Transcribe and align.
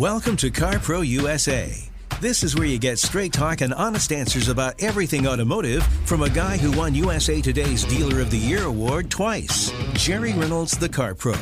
Welcome 0.00 0.38
to 0.38 0.50
CarPro 0.50 1.06
USA. 1.06 1.74
This 2.22 2.42
is 2.42 2.56
where 2.56 2.64
you 2.64 2.78
get 2.78 2.98
straight 2.98 3.34
talk 3.34 3.60
and 3.60 3.74
honest 3.74 4.12
answers 4.12 4.48
about 4.48 4.82
everything 4.82 5.26
automotive 5.26 5.82
from 6.06 6.22
a 6.22 6.30
guy 6.30 6.56
who 6.56 6.72
won 6.72 6.94
USA 6.94 7.42
Today's 7.42 7.84
Dealer 7.84 8.22
of 8.22 8.30
the 8.30 8.38
Year 8.38 8.64
award 8.64 9.10
twice, 9.10 9.70
Jerry 9.92 10.32
Reynolds, 10.32 10.78
the 10.78 10.88
Car 10.88 11.14
Pro. 11.14 11.34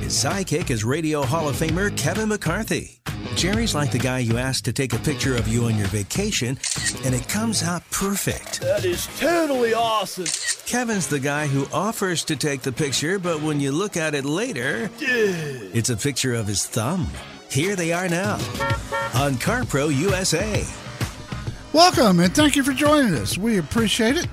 His 0.00 0.12
sidekick 0.12 0.68
is 0.68 0.84
Radio 0.84 1.22
Hall 1.22 1.48
of 1.48 1.56
Famer 1.56 1.96
Kevin 1.96 2.28
McCarthy. 2.28 3.00
Jerry's 3.36 3.74
like 3.74 3.90
the 3.90 3.98
guy 3.98 4.18
you 4.18 4.36
ask 4.36 4.64
to 4.64 4.72
take 4.74 4.92
a 4.92 4.98
picture 4.98 5.34
of 5.34 5.48
you 5.48 5.64
on 5.64 5.78
your 5.78 5.86
vacation, 5.86 6.58
and 7.06 7.14
it 7.14 7.26
comes 7.26 7.62
out 7.62 7.88
perfect. 7.90 8.60
That 8.60 8.84
is 8.84 9.08
totally 9.18 9.72
awesome. 9.72 10.26
Kevin's 10.66 11.06
the 11.06 11.20
guy 11.20 11.46
who 11.46 11.66
offers 11.72 12.22
to 12.24 12.36
take 12.36 12.60
the 12.60 12.72
picture, 12.72 13.18
but 13.18 13.40
when 13.40 13.60
you 13.60 13.72
look 13.72 13.96
at 13.96 14.14
it 14.14 14.26
later, 14.26 14.90
it's 15.00 15.88
a 15.88 15.96
picture 15.96 16.34
of 16.34 16.46
his 16.46 16.66
thumb. 16.66 17.08
Here 17.54 17.76
they 17.76 17.92
are 17.92 18.08
now 18.08 18.34
on 19.14 19.34
CarPro 19.34 19.96
USA. 19.96 20.66
Welcome 21.72 22.18
and 22.18 22.34
thank 22.34 22.56
you 22.56 22.64
for 22.64 22.72
joining 22.72 23.14
us. 23.14 23.38
We 23.38 23.58
appreciate 23.58 24.16
it. 24.16 24.26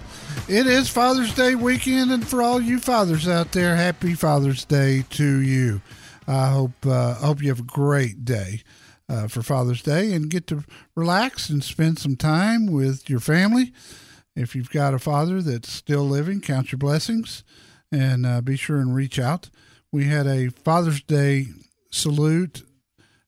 It 0.49 0.65
is 0.65 0.89
Father's 0.89 1.31
Day 1.35 1.53
weekend, 1.53 2.09
and 2.09 2.27
for 2.27 2.41
all 2.41 2.59
you 2.59 2.79
fathers 2.79 3.27
out 3.27 3.51
there, 3.51 3.75
happy 3.75 4.15
Father's 4.15 4.65
Day 4.65 5.05
to 5.11 5.39
you. 5.39 5.83
I 6.27 6.47
hope 6.47 6.71
uh, 6.83 7.13
hope 7.13 7.43
you 7.43 7.49
have 7.49 7.59
a 7.59 7.63
great 7.63 8.25
day 8.25 8.63
uh, 9.07 9.27
for 9.27 9.43
Father's 9.43 9.83
Day 9.83 10.13
and 10.13 10.27
get 10.27 10.47
to 10.47 10.63
relax 10.95 11.47
and 11.47 11.63
spend 11.63 11.99
some 11.99 12.15
time 12.15 12.71
with 12.71 13.07
your 13.07 13.19
family. 13.19 13.71
If 14.35 14.55
you've 14.55 14.71
got 14.71 14.95
a 14.95 14.99
father 14.99 15.43
that's 15.43 15.71
still 15.71 16.07
living, 16.07 16.41
count 16.41 16.71
your 16.71 16.79
blessings 16.79 17.43
and 17.91 18.25
uh, 18.25 18.41
be 18.41 18.57
sure 18.57 18.79
and 18.79 18.95
reach 18.95 19.19
out. 19.19 19.51
We 19.91 20.05
had 20.05 20.25
a 20.25 20.49
Father's 20.49 21.03
Day 21.03 21.49
salute 21.91 22.63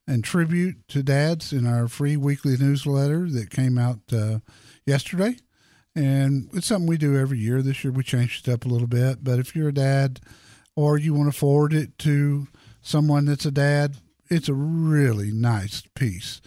and 0.08 0.24
tribute 0.24 0.88
to 0.90 1.04
dads 1.04 1.54
in 1.54 1.66
our 1.66 1.88
free 1.88 2.18
weekly 2.18 2.58
newsletter 2.58 3.30
that 3.30 3.50
came 3.50 3.78
out 3.78 4.00
uh, 4.12 4.40
yesterday. 4.86 5.38
And 5.96 6.50
it's 6.54 6.68
something 6.68 6.88
we 6.88 6.98
do 6.98 7.18
every 7.18 7.40
year. 7.40 7.62
This 7.62 7.84
year 7.84 7.94
we 7.94 8.04
changed 8.04 8.48
it 8.48 8.52
up 8.52 8.66
a 8.66 8.68
little 8.68 8.88
bit. 8.88 9.24
But 9.24 9.40
if 9.40 9.56
you're 9.56 9.70
a 9.70 9.74
dad 9.74 10.20
or 10.76 10.98
you 10.98 11.14
want 11.14 11.32
to 11.32 11.38
forward 11.38 11.74
it 11.74 11.98
to 12.00 12.48
someone 12.82 13.26
that's 13.26 13.46
a 13.46 13.52
dad, 13.52 13.98
it's 14.30 14.50
a 14.50 14.54
really 14.54 15.32
nice 15.32 15.84
piece. 15.96 16.42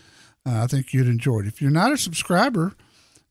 Uh, 0.45 0.65
I 0.65 0.67
think 0.67 0.93
you'd 0.93 1.09
enjoy 1.09 1.41
it. 1.41 1.47
If 1.47 1.63
you're 1.63 1.71
not 1.71 1.93
a 1.93 1.97
subscriber 1.97 2.75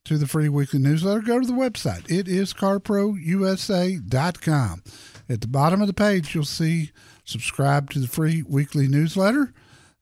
to 0.05 0.17
the 0.17 0.27
free 0.27 0.49
weekly 0.49 0.79
newsletter, 0.79 1.21
go 1.21 1.39
to 1.39 1.47
the 1.47 1.53
website. 1.53 2.09
It 2.09 2.27
is 2.27 2.53
carprousa.com. 2.53 4.83
At 5.27 5.41
the 5.41 5.47
bottom 5.47 5.81
of 5.81 5.87
the 5.87 5.93
page, 5.93 6.35
you'll 6.35 6.45
see 6.45 6.91
subscribe 7.23 7.89
to 7.91 7.99
the 7.99 8.07
free 8.07 8.43
weekly 8.47 8.87
newsletter. 8.87 9.51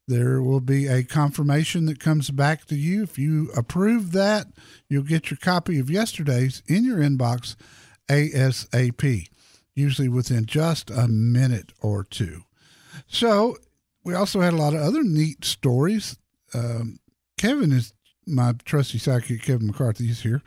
There 0.07 0.41
will 0.41 0.59
be 0.59 0.87
a 0.87 1.03
confirmation 1.03 1.85
that 1.85 1.99
comes 1.99 2.29
back 2.29 2.65
to 2.65 2.75
you. 2.75 3.03
If 3.03 3.17
you 3.17 3.49
approve 3.55 4.11
that, 4.11 4.47
you'll 4.89 5.03
get 5.03 5.31
your 5.31 5.37
copy 5.37 5.79
of 5.79 5.89
yesterday's 5.89 6.61
in 6.67 6.83
your 6.83 6.97
inbox 6.97 7.55
ASAP, 8.09 9.27
usually 9.73 10.09
within 10.09 10.45
just 10.45 10.89
a 10.89 11.07
minute 11.07 11.71
or 11.81 12.03
two. 12.03 12.43
So, 13.07 13.57
we 14.03 14.13
also 14.13 14.41
had 14.41 14.53
a 14.53 14.57
lot 14.57 14.73
of 14.73 14.81
other 14.81 15.03
neat 15.03 15.45
stories. 15.45 16.17
Um, 16.53 16.99
Kevin 17.37 17.71
is 17.71 17.93
my 18.27 18.53
trusty 18.65 18.99
sidekick, 18.99 19.41
Kevin 19.43 19.67
McCarthy, 19.67 20.09
is 20.09 20.21
here. 20.21 20.41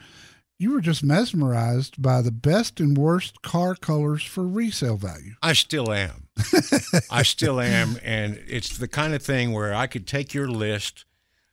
You 0.58 0.72
were 0.72 0.80
just 0.80 1.04
mesmerized 1.04 2.00
by 2.00 2.22
the 2.22 2.32
best 2.32 2.80
and 2.80 2.96
worst 2.96 3.42
car 3.42 3.74
colors 3.74 4.22
for 4.22 4.46
resale 4.46 4.96
value. 4.96 5.34
I 5.42 5.52
still 5.52 5.92
am. 5.92 6.28
I 7.10 7.22
still 7.24 7.60
am. 7.60 7.98
And 8.02 8.42
it's 8.46 8.78
the 8.78 8.88
kind 8.88 9.14
of 9.14 9.22
thing 9.22 9.52
where 9.52 9.74
I 9.74 9.86
could 9.86 10.06
take 10.06 10.32
your 10.32 10.48
list 10.48 11.04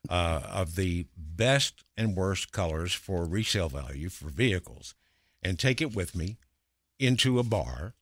uh, 0.10 0.42
of 0.50 0.76
the 0.76 1.08
best 1.18 1.84
and 1.98 2.16
worst 2.16 2.54
colors 2.54 2.94
for 2.94 3.26
resale 3.26 3.70
value 3.70 4.10
for 4.10 4.30
vehicles 4.30 4.96
and 5.42 5.60
take 5.60 5.82
it 5.82 5.94
with 5.94 6.16
me 6.16 6.38
into 6.98 7.40
a 7.40 7.44
bar 7.44 7.96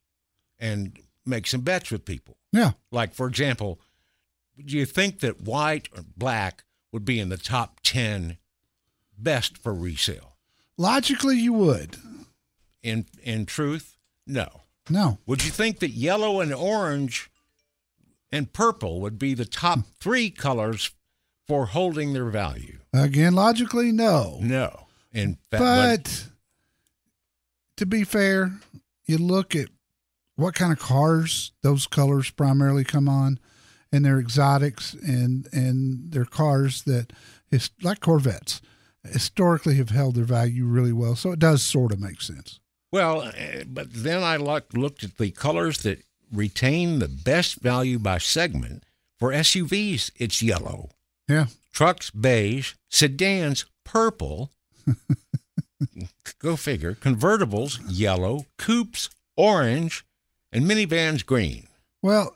and 0.59 0.99
make 1.25 1.47
some 1.47 1.61
bets 1.61 1.91
with 1.91 2.05
people. 2.05 2.37
Yeah. 2.51 2.71
Like, 2.91 3.13
for 3.13 3.27
example, 3.27 3.79
do 4.63 4.77
you 4.77 4.85
think 4.85 5.19
that 5.19 5.41
white 5.41 5.89
or 5.95 6.03
black 6.15 6.63
would 6.91 7.05
be 7.05 7.19
in 7.19 7.29
the 7.29 7.37
top 7.37 7.79
10 7.83 8.37
best 9.17 9.57
for 9.57 9.73
resale? 9.73 10.30
Logically, 10.77 11.37
you 11.37 11.53
would. 11.53 11.97
In 12.83 13.05
in 13.23 13.45
truth, 13.45 13.97
no. 14.25 14.61
No. 14.89 15.19
Would 15.25 15.43
you 15.43 15.51
think 15.51 15.79
that 15.79 15.91
yellow 15.91 16.41
and 16.41 16.53
orange 16.53 17.29
and 18.31 18.51
purple 18.51 18.99
would 19.01 19.19
be 19.19 19.33
the 19.33 19.45
top 19.45 19.79
hmm. 19.79 19.83
three 19.99 20.29
colors 20.29 20.91
for 21.47 21.67
holding 21.67 22.13
their 22.13 22.29
value? 22.29 22.79
Again, 22.93 23.33
logically, 23.33 23.91
no. 23.91 24.37
No. 24.41 24.87
In 25.13 25.37
fact, 25.49 25.61
But 25.61 26.27
to 27.77 27.85
be 27.85 28.03
fair, 28.03 28.51
you 29.05 29.17
look 29.17 29.55
at 29.55 29.67
what 30.35 30.55
kind 30.55 30.71
of 30.71 30.79
cars 30.79 31.51
those 31.61 31.87
colors 31.87 32.31
primarily 32.31 32.83
come 32.83 33.07
on, 33.07 33.39
and 33.91 34.05
they're 34.05 34.19
exotics 34.19 34.93
and 34.93 35.47
and 35.51 36.11
they're 36.11 36.25
cars 36.25 36.83
that 36.83 37.13
is 37.51 37.69
like 37.81 37.99
Corvettes 37.99 38.61
historically 39.03 39.75
have 39.75 39.89
held 39.89 40.15
their 40.15 40.25
value 40.25 40.65
really 40.65 40.93
well. 40.93 41.15
So 41.15 41.31
it 41.31 41.39
does 41.39 41.63
sort 41.63 41.91
of 41.91 41.99
make 41.99 42.21
sense. 42.21 42.59
Well, 42.91 43.31
eh, 43.35 43.63
but 43.67 43.87
then 43.91 44.21
I 44.23 44.37
look, 44.37 44.73
looked 44.73 45.03
at 45.03 45.17
the 45.17 45.31
colors 45.31 45.79
that 45.79 46.03
retain 46.31 46.99
the 46.99 47.07
best 47.07 47.61
value 47.61 47.99
by 47.99 48.17
segment. 48.17 48.83
For 49.19 49.31
SUVs, 49.31 50.11
it's 50.17 50.41
yellow. 50.41 50.89
Yeah. 51.27 51.47
Trucks, 51.71 52.09
beige. 52.09 52.73
Sedans, 52.89 53.65
purple. 53.85 54.51
Go 56.39 56.55
figure. 56.55 56.93
Convertibles, 56.95 57.79
yellow. 57.87 58.45
Coupes, 58.57 59.09
orange. 59.37 60.05
And 60.51 60.65
minivans, 60.65 61.25
green. 61.25 61.67
Well, 62.01 62.35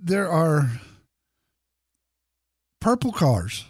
there 0.00 0.28
are 0.28 0.80
purple 2.80 3.12
cars 3.12 3.64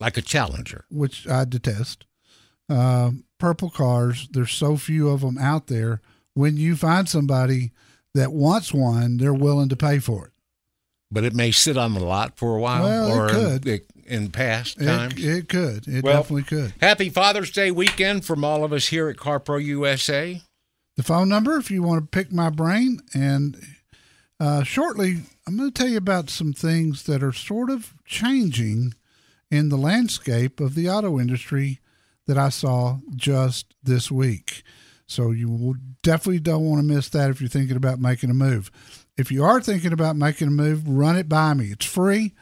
like 0.00 0.16
a 0.16 0.22
Challenger, 0.22 0.84
which 0.90 1.26
I 1.28 1.44
detest. 1.44 2.04
Uh, 2.68 3.12
purple 3.38 3.70
cars, 3.70 4.28
there's 4.32 4.52
so 4.52 4.76
few 4.76 5.08
of 5.08 5.20
them 5.20 5.38
out 5.38 5.68
there. 5.68 6.00
When 6.34 6.56
you 6.56 6.76
find 6.76 7.08
somebody 7.08 7.72
that 8.14 8.32
wants 8.32 8.72
one, 8.72 9.16
they're 9.16 9.32
willing 9.34 9.68
to 9.68 9.76
pay 9.76 9.98
for 9.98 10.26
it. 10.26 10.32
But 11.10 11.24
it 11.24 11.34
may 11.34 11.52
sit 11.52 11.76
on 11.76 11.94
the 11.94 12.04
lot 12.04 12.36
for 12.36 12.56
a 12.56 12.60
while, 12.60 12.82
well, 12.82 13.12
or 13.12 13.26
it 13.26 13.30
could. 13.30 13.66
In, 13.66 13.80
in 14.06 14.30
past 14.30 14.80
times. 14.80 15.14
It, 15.14 15.24
it 15.24 15.48
could. 15.48 15.86
It 15.86 16.02
well, 16.02 16.22
definitely 16.22 16.42
could. 16.42 16.74
Happy 16.80 17.10
Father's 17.10 17.50
Day 17.50 17.70
weekend 17.70 18.24
from 18.24 18.44
all 18.44 18.64
of 18.64 18.72
us 18.72 18.88
here 18.88 19.08
at 19.08 19.16
CarPro 19.16 19.64
USA. 19.64 20.42
The 20.96 21.02
phone 21.02 21.28
number, 21.28 21.56
if 21.58 21.70
you 21.70 21.82
want 21.82 22.02
to 22.02 22.08
pick 22.08 22.32
my 22.32 22.50
brain, 22.50 23.00
and 23.14 23.56
uh, 24.40 24.64
shortly, 24.64 25.18
I'm 25.46 25.56
going 25.56 25.70
to 25.70 25.74
tell 25.74 25.90
you 25.90 25.98
about 25.98 26.28
some 26.30 26.52
things 26.52 27.04
that 27.04 27.22
are 27.22 27.32
sort 27.32 27.70
of 27.70 27.94
changing 28.04 28.94
in 29.50 29.68
the 29.68 29.76
landscape 29.76 30.60
of 30.60 30.74
the 30.74 30.88
auto 30.88 31.20
industry 31.20 31.80
that 32.26 32.38
I 32.38 32.48
saw 32.48 32.98
just 33.14 33.74
this 33.82 34.10
week. 34.10 34.62
So 35.06 35.30
you 35.30 35.76
definitely 36.02 36.40
don't 36.40 36.64
want 36.64 36.80
to 36.80 36.94
miss 36.94 37.08
that 37.10 37.30
if 37.30 37.40
you're 37.40 37.48
thinking 37.48 37.76
about 37.76 38.00
making 38.00 38.30
a 38.30 38.34
move. 38.34 38.70
If 39.16 39.30
you 39.30 39.44
are 39.44 39.60
thinking 39.60 39.92
about 39.92 40.16
making 40.16 40.48
a 40.48 40.52
move, 40.52 40.88
run 40.88 41.16
it 41.16 41.28
by 41.28 41.54
me. 41.54 41.66
It's 41.66 41.86
free. 41.86 42.34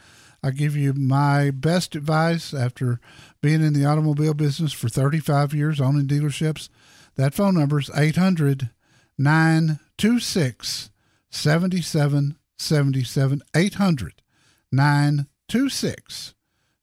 I 0.43 0.51
give 0.51 0.75
you 0.75 0.93
my 0.93 1.51
best 1.51 1.95
advice 1.95 2.53
after 2.53 2.99
being 3.41 3.63
in 3.63 3.73
the 3.73 3.85
automobile 3.85 4.33
business 4.33 4.73
for 4.73 4.89
35 4.89 5.53
years, 5.53 5.81
owning 5.81 6.07
dealerships. 6.07 6.69
That 7.15 7.33
phone 7.33 7.55
number 7.55 7.79
is 7.79 7.89
800 7.95 8.69
926 9.17 10.89
7777. 11.29 13.41
800 13.55 14.21
926 14.71 16.34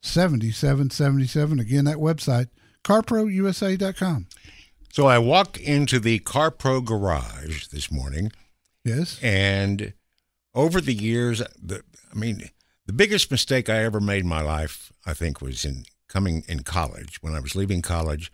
7777. 0.03 1.59
Again, 1.59 1.85
that 1.85 1.97
website, 1.97 2.49
carprousa.com. 2.85 4.27
So 4.91 5.07
I 5.07 5.19
walk 5.19 5.59
into 5.59 5.99
the 5.99 6.19
CarPro 6.21 6.85
garage 6.85 7.69
this 7.69 7.91
morning. 7.91 8.31
Yes. 8.85 9.19
And 9.23 9.95
over 10.55 10.81
the 10.81 10.93
years, 10.93 11.43
the, 11.61 11.83
I 12.13 12.19
mean, 12.19 12.51
the 12.87 12.93
biggest 12.93 13.31
mistake 13.31 13.71
I 13.71 13.85
ever 13.85 14.01
made 14.01 14.23
in 14.23 14.29
my 14.29 14.43
life, 14.43 14.93
I 15.07 15.15
think, 15.15 15.41
was 15.41 15.65
in 15.65 15.85
coming 16.09 16.45
in 16.47 16.63
college. 16.63 17.23
When 17.23 17.35
I 17.35 17.41
was 17.41 17.57
leaving 17.57 17.81
college, 17.81 18.31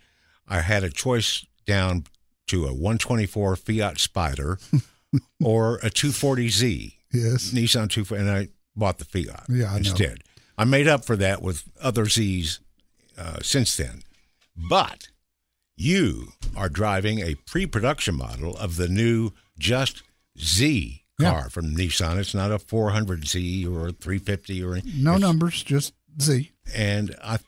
I 0.48 0.62
had 0.62 0.82
a 0.82 0.90
choice 0.90 1.46
down 1.66 2.04
to 2.48 2.64
a 2.64 2.72
124 2.72 3.56
Fiat 3.56 3.98
Spider 4.00 4.58
or 5.44 5.76
a 5.76 5.90
240Z. 5.90 6.94
Yes. 7.12 7.50
Nissan 7.52 7.88
240, 7.88 8.16
and 8.16 8.30
I 8.30 8.48
bought 8.74 8.98
the 8.98 9.04
Fiat 9.04 9.44
Yeah, 9.48 9.72
I 9.72 9.78
know. 9.78 10.14
I 10.58 10.64
made 10.64 10.88
up 10.88 11.04
for 11.04 11.16
that 11.16 11.40
with 11.40 11.64
other 11.80 12.04
Zs 12.06 12.58
uh, 13.16 13.38
since 13.42 13.76
then. 13.76 14.02
But 14.56 15.08
you 15.76 16.32
are 16.56 16.68
driving 16.68 17.20
a 17.20 17.36
pre-production 17.46 18.16
model 18.16 18.56
of 18.56 18.76
the 18.76 18.88
new 18.88 19.30
Just 19.58 20.02
Z 20.38 21.04
Yeah. 21.18 21.30
car 21.30 21.50
from 21.50 21.76
Nissan. 21.76 22.18
It's 22.18 22.34
not 22.34 22.50
a 22.50 22.58
400Z 22.58 23.66
or 23.66 23.88
a 23.88 23.92
350 23.92 24.62
or 24.64 24.72
anything. 24.72 25.02
No 25.04 25.12
It's- 25.12 25.20
numbers, 25.20 25.62
just 25.62 25.94
Z. 26.20 26.50
And 26.74 27.14
I, 27.22 27.38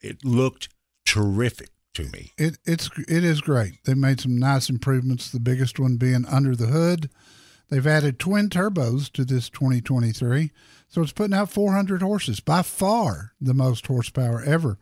it 0.00 0.24
looked 0.24 0.68
terrific 1.04 1.68
to 1.94 2.04
me. 2.04 2.32
It 2.38 2.58
it's 2.64 2.90
it 3.08 3.24
is 3.24 3.40
great. 3.40 3.82
They 3.84 3.94
made 3.94 4.20
some 4.20 4.36
nice 4.38 4.68
improvements. 4.68 5.30
The 5.30 5.40
biggest 5.40 5.78
one 5.78 5.96
being 5.96 6.24
under 6.26 6.54
the 6.56 6.66
hood. 6.66 7.10
They've 7.68 7.86
added 7.86 8.18
twin 8.18 8.48
turbos 8.48 9.10
to 9.12 9.24
this 9.24 9.48
2023, 9.50 10.52
so 10.88 11.02
it's 11.02 11.12
putting 11.12 11.34
out 11.34 11.50
400 11.50 12.02
horses, 12.02 12.40
by 12.40 12.62
far 12.62 13.32
the 13.40 13.54
most 13.54 13.86
horsepower 13.86 14.42
ever 14.42 14.78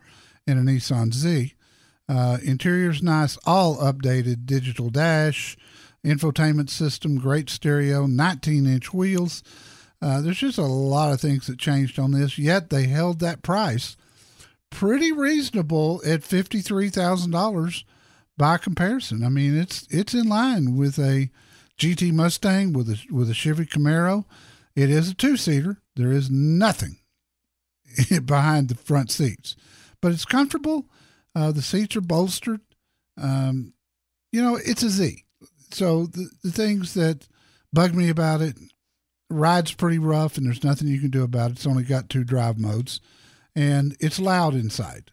in 0.47 0.59
a 0.59 0.63
Nissan 0.63 1.13
Z. 1.13 1.55
Uh, 2.09 2.39
interior's 2.43 3.03
nice, 3.03 3.39
all 3.47 3.79
updated 3.79 4.45
digital 4.45 4.91
dash, 4.91 5.57
infotainment 6.05 6.69
system, 6.69 7.17
great 7.17 7.49
stereo, 7.49 8.07
19 8.07 8.67
inch 8.67 8.93
wheels. 8.93 9.43
Uh, 10.03 10.21
there's 10.21 10.39
just 10.39 10.59
a 10.59 10.63
lot 10.63 11.13
of 11.13 11.21
things 11.21 11.47
that 11.47 11.59
changed 11.59 11.99
on 11.99 12.11
this, 12.11 12.37
yet 12.39 12.69
they 12.69 12.85
held 12.85 13.21
that 13.21 13.43
price 13.43 13.97
pretty 14.75 15.13
reasonable 15.13 16.03
at 16.05 16.23
fifty 16.23 16.61
three 16.61 16.91
thousand 16.91 17.31
dollars 17.31 17.85
by 18.37 18.59
comparison. 18.59 19.25
I 19.25 19.29
mean, 19.29 19.57
it's 19.57 19.87
it's 19.89 20.13
in 20.13 20.29
line 20.29 20.77
with 20.77 20.99
a 20.99 21.31
GT 21.79 22.13
Mustang 22.13 22.73
with 22.73 22.89
a 22.89 22.99
with 23.13 23.31
a 23.31 23.35
Chevy 23.35 23.67
Camaro. 23.67 24.25
It 24.77 24.91
is 24.91 25.11
a 25.11 25.15
two 25.15 25.37
seater. 25.37 25.79
There 25.97 26.13
is 26.13 26.31
nothing 26.31 26.99
behind 28.25 28.69
the 28.69 28.75
front 28.75 29.11
seats, 29.11 29.57
but 30.01 30.13
it's 30.13 30.25
comfortable. 30.25 30.87
Uh, 31.35 31.53
the 31.53 31.63
seats 31.63 31.97
are 31.97 32.01
bolstered. 32.01 32.61
Um, 33.21 33.75
you 34.33 34.43
know, 34.43 34.57
it's 34.57 34.83
a 34.83 34.91
Z. 34.91 35.25
So 35.71 36.07
the 36.07 36.29
the 36.43 36.53
things 36.53 36.95
that 36.95 37.29
bug 37.73 37.95
me 37.95 38.09
about 38.09 38.41
it, 38.41 38.57
ride's 39.29 39.73
pretty 39.73 39.99
rough, 39.99 40.37
and 40.37 40.47
there's 40.47 40.65
nothing 40.65 40.89
you 40.89 41.01
can 41.01 41.11
do 41.11 41.25
about 41.25 41.51
it. 41.51 41.57
It's 41.57 41.67
only 41.67 41.85
got 41.85 42.09
two 42.09 42.25
drive 42.25 42.59
modes 42.59 43.01
and 43.57 43.97
it's 44.01 44.19
loud 44.19 44.55
inside. 44.55 45.11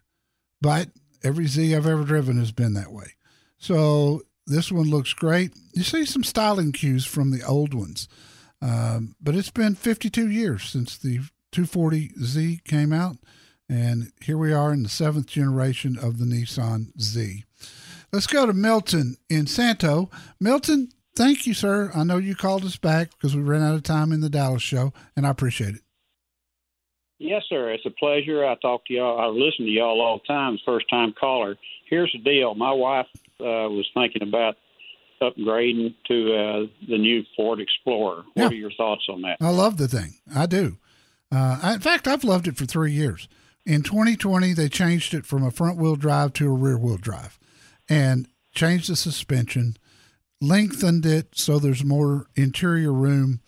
But 0.60 0.88
every 1.22 1.46
Z 1.46 1.74
I've 1.74 1.86
ever 1.86 2.04
driven 2.04 2.38
has 2.38 2.52
been 2.52 2.74
that 2.74 2.92
way. 2.92 3.14
So 3.58 4.22
this 4.46 4.72
one 4.72 4.90
looks 4.90 5.12
great. 5.12 5.52
You 5.74 5.82
see 5.82 6.04
some 6.04 6.24
styling 6.24 6.72
cues 6.72 7.04
from 7.04 7.30
the 7.30 7.42
old 7.42 7.74
ones, 7.74 8.08
um, 8.60 9.14
but 9.20 9.34
it's 9.34 9.50
been 9.50 9.74
52 9.74 10.30
years 10.30 10.64
since 10.64 10.96
the 10.98 11.20
240Z 11.52 12.64
came 12.64 12.92
out, 12.92 13.16
and 13.68 14.12
here 14.20 14.38
we 14.38 14.52
are 14.52 14.72
in 14.72 14.82
the 14.82 14.88
seventh 14.88 15.26
generation 15.26 15.98
of 15.98 16.18
the 16.18 16.24
Nissan 16.24 16.98
Z. 17.00 17.44
Let's 18.12 18.26
go 18.26 18.44
to 18.46 18.52
Milton 18.52 19.16
in 19.30 19.46
Santo. 19.46 20.10
Milton, 20.38 20.90
thank 21.16 21.46
you, 21.46 21.54
sir. 21.54 21.90
I 21.94 22.04
know 22.04 22.18
you 22.18 22.34
called 22.34 22.64
us 22.64 22.76
back 22.76 23.10
because 23.10 23.34
we 23.34 23.42
ran 23.42 23.62
out 23.62 23.74
of 23.74 23.82
time 23.82 24.12
in 24.12 24.20
the 24.20 24.28
Dallas 24.28 24.62
show, 24.62 24.92
and 25.16 25.26
I 25.26 25.30
appreciate 25.30 25.76
it. 25.76 25.82
Yes, 27.18 27.44
sir. 27.48 27.70
It's 27.70 27.86
a 27.86 27.90
pleasure. 27.90 28.44
I 28.44 28.56
talk 28.56 28.84
to 28.86 28.94
y'all. 28.94 29.20
I 29.20 29.26
listen 29.26 29.64
to 29.64 29.70
y'all 29.70 30.00
all 30.00 30.18
the 30.18 30.26
time. 30.26 30.58
First 30.66 30.86
time 30.90 31.14
caller. 31.18 31.56
Here's 31.88 32.12
the 32.12 32.18
deal. 32.18 32.54
My 32.56 32.72
wife 32.72 33.06
uh, 33.42 33.68
was 33.68 33.86
thinking 33.94 34.22
about 34.22 34.56
upgrading 35.20 35.94
to 36.08 36.34
uh, 36.34 36.66
the 36.88 36.98
new 36.98 37.22
Ford 37.36 37.60
Explorer. 37.60 38.24
What 38.34 38.42
Yeah. 38.42 38.48
are 38.48 38.54
your 38.54 38.72
thoughts 38.72 39.06
on 39.08 39.22
that? 39.22 39.36
I 39.40 39.50
love 39.50 39.76
the 39.76 39.88
thing. 39.88 40.14
I 40.34 40.46
do. 40.46 40.78
Uh, 41.30 41.58
I, 41.62 41.74
in 41.74 41.80
fact, 41.80 42.08
I've 42.08 42.24
loved 42.24 42.48
it 42.48 42.56
for 42.56 42.66
three 42.66 42.92
years. 42.92 43.28
In 43.64 43.82
2020, 43.82 44.52
they 44.52 44.68
changed 44.68 45.14
it 45.14 45.24
from 45.24 45.44
a 45.44 45.50
front 45.52 45.78
wheel 45.78 45.94
drive 45.96 46.32
to 46.34 46.46
a 46.48 46.50
rear 46.52 46.76
wheel 46.76 46.96
drive 46.96 47.38
and 47.88 48.26
changed 48.54 48.90
the 48.90 48.96
suspension, 48.96 49.76
lengthened 50.40 51.06
it 51.06 51.28
so 51.34 51.58
there's 51.58 51.84
more 51.84 52.26
interior 52.34 52.92
room. 52.92 53.40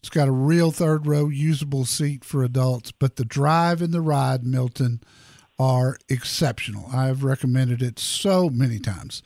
It's 0.00 0.10
got 0.10 0.26
a 0.28 0.32
real 0.32 0.72
third 0.72 1.06
row 1.06 1.28
usable 1.28 1.84
seat 1.84 2.24
for 2.24 2.42
adults, 2.42 2.90
but 2.90 3.14
the 3.16 3.24
drive 3.24 3.80
and 3.80 3.94
the 3.94 4.00
ride, 4.00 4.44
Milton, 4.44 5.00
are 5.62 5.96
exceptional. 6.08 6.90
I've 6.92 7.22
recommended 7.22 7.82
it 7.82 8.00
so 8.00 8.50
many 8.50 8.80
times. 8.80 9.22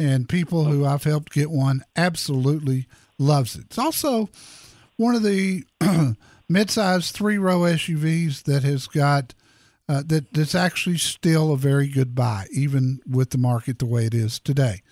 And 0.00 0.28
people 0.28 0.64
who 0.64 0.84
I've 0.84 1.04
helped 1.04 1.32
get 1.32 1.50
one 1.50 1.82
absolutely 1.94 2.86
loves 3.18 3.54
it. 3.54 3.66
It's 3.66 3.78
also 3.78 4.28
one 4.96 5.14
of 5.14 5.22
the 5.22 5.64
mid-sized 6.48 7.14
three-row 7.14 7.60
SUVs 7.60 8.42
that 8.42 8.64
has 8.64 8.88
got 8.88 9.32
uh, 9.88 10.02
that 10.04 10.32
that's 10.32 10.56
actually 10.56 10.98
still 10.98 11.52
a 11.52 11.56
very 11.56 11.86
good 11.86 12.12
buy, 12.12 12.46
even 12.50 12.98
with 13.08 13.30
the 13.30 13.38
market 13.38 13.78
the 13.78 13.86
way 13.86 14.04
it 14.04 14.14
is 14.14 14.40
today. 14.40 14.82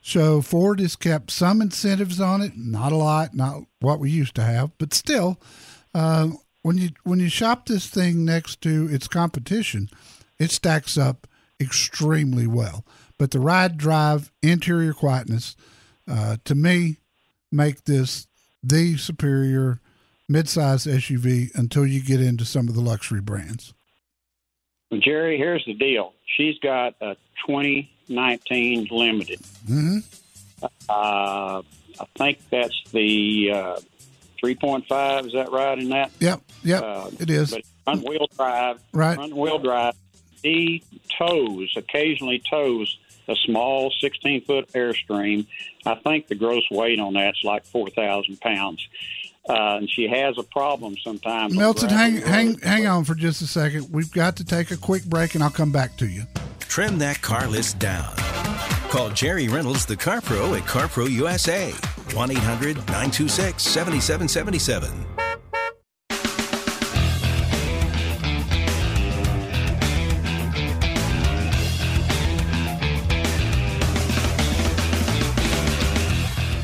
So 0.00 0.40
Ford 0.40 0.78
has 0.78 0.94
kept 0.94 1.32
some 1.32 1.60
incentives 1.60 2.20
on 2.20 2.40
it, 2.40 2.52
not 2.56 2.92
a 2.92 2.96
lot, 2.96 3.34
not 3.34 3.62
what 3.80 3.98
we 3.98 4.08
used 4.08 4.36
to 4.36 4.44
have, 4.44 4.70
but 4.78 4.94
still, 4.94 5.40
uh, 5.94 6.28
when 6.62 6.78
you 6.78 6.90
when 7.02 7.18
you 7.18 7.28
shop 7.28 7.66
this 7.66 7.88
thing 7.88 8.24
next 8.24 8.60
to 8.60 8.88
its 8.88 9.08
competition, 9.08 9.88
it 10.38 10.50
stacks 10.50 10.96
up 10.98 11.26
extremely 11.60 12.46
well. 12.46 12.84
But 13.18 13.30
the 13.30 13.40
ride, 13.40 13.78
drive, 13.78 14.30
interior 14.42 14.92
quietness, 14.92 15.56
uh, 16.08 16.36
to 16.44 16.54
me, 16.54 16.98
make 17.50 17.84
this 17.84 18.26
the 18.62 18.96
superior 18.96 19.80
midsize 20.30 20.86
SUV 20.86 21.54
until 21.54 21.86
you 21.86 22.02
get 22.02 22.20
into 22.20 22.44
some 22.44 22.68
of 22.68 22.74
the 22.74 22.80
luxury 22.80 23.20
brands. 23.20 23.72
Well, 24.90 25.00
Jerry, 25.00 25.36
here's 25.38 25.64
the 25.64 25.74
deal. 25.74 26.12
She's 26.36 26.58
got 26.58 26.94
a 27.00 27.16
2019 27.46 28.88
Limited. 28.90 29.40
hmm 29.66 29.98
Uh, 30.88 31.62
I 31.98 32.04
think 32.16 32.38
that's 32.50 32.74
the 32.92 33.50
uh, 33.54 33.80
3.5. 34.42 35.26
Is 35.26 35.32
that 35.32 35.50
right 35.50 35.78
in 35.78 35.88
that? 35.90 36.10
Yep, 36.20 36.40
yep, 36.64 36.82
Uh, 36.82 37.10
it 37.18 37.30
is. 37.30 37.50
But 37.52 37.62
front 37.84 38.08
wheel 38.08 38.26
drive. 38.36 38.80
Right. 38.92 39.14
Front 39.14 39.34
wheel 39.34 39.58
drive. 39.58 39.94
He 40.46 40.84
tows, 41.18 41.72
occasionally 41.76 42.40
tows 42.48 42.96
a 43.26 43.34
small 43.34 43.92
16 44.00 44.42
foot 44.42 44.72
Airstream. 44.72 45.44
I 45.84 45.96
think 45.96 46.28
the 46.28 46.36
gross 46.36 46.62
weight 46.70 47.00
on 47.00 47.14
that's 47.14 47.42
like 47.42 47.64
4,000 47.64 48.40
pounds. 48.40 48.86
Uh, 49.48 49.78
and 49.78 49.90
she 49.90 50.06
has 50.06 50.38
a 50.38 50.44
problem 50.44 50.96
sometimes. 50.98 51.52
on 51.52 51.58
Milton, 51.58 51.88
hang, 51.88 52.18
hang, 52.18 52.58
hang 52.60 52.86
on 52.86 53.04
for 53.04 53.16
just 53.16 53.42
a 53.42 53.46
second. 53.48 53.88
We've 53.90 54.10
got 54.12 54.36
to 54.36 54.44
take 54.44 54.70
a 54.70 54.76
quick 54.76 55.04
break, 55.04 55.34
and 55.34 55.42
I'll 55.42 55.50
come 55.50 55.72
back 55.72 55.96
to 55.96 56.06
you. 56.06 56.22
Trim 56.60 56.98
that 56.98 57.22
car 57.22 57.48
list 57.48 57.80
down. 57.80 58.14
Call 58.88 59.10
Jerry 59.10 59.48
Reynolds, 59.48 59.84
the 59.84 59.96
Car 59.96 60.20
Pro 60.20 60.54
at 60.54 60.62
CarPro 60.62 61.10
USA. 61.10 61.72
1 61.72 62.30
800 62.30 62.76
926 62.76 63.62
7777. 63.62 65.05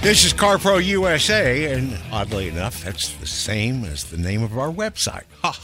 This 0.02 0.25
is 0.25 0.32
CarPro 0.35 0.85
USA, 0.85 1.73
and 1.73 1.97
oddly 2.11 2.49
enough, 2.49 2.82
that's 2.82 3.12
the 3.14 3.26
same 3.26 3.85
as 3.85 4.02
the 4.04 4.16
name 4.16 4.42
of 4.42 4.59
our 4.59 4.68
website. 4.71 5.23
Ha! 5.42 5.56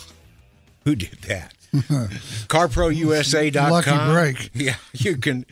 Who 0.85 0.95
did 0.95 1.19
that? 1.23 1.55
CarProUSA.com. 1.75 3.71
Lucky 3.71 4.13
break. 4.13 4.51
Yeah, 4.55 4.77
you 4.93 5.17
can 5.17 5.45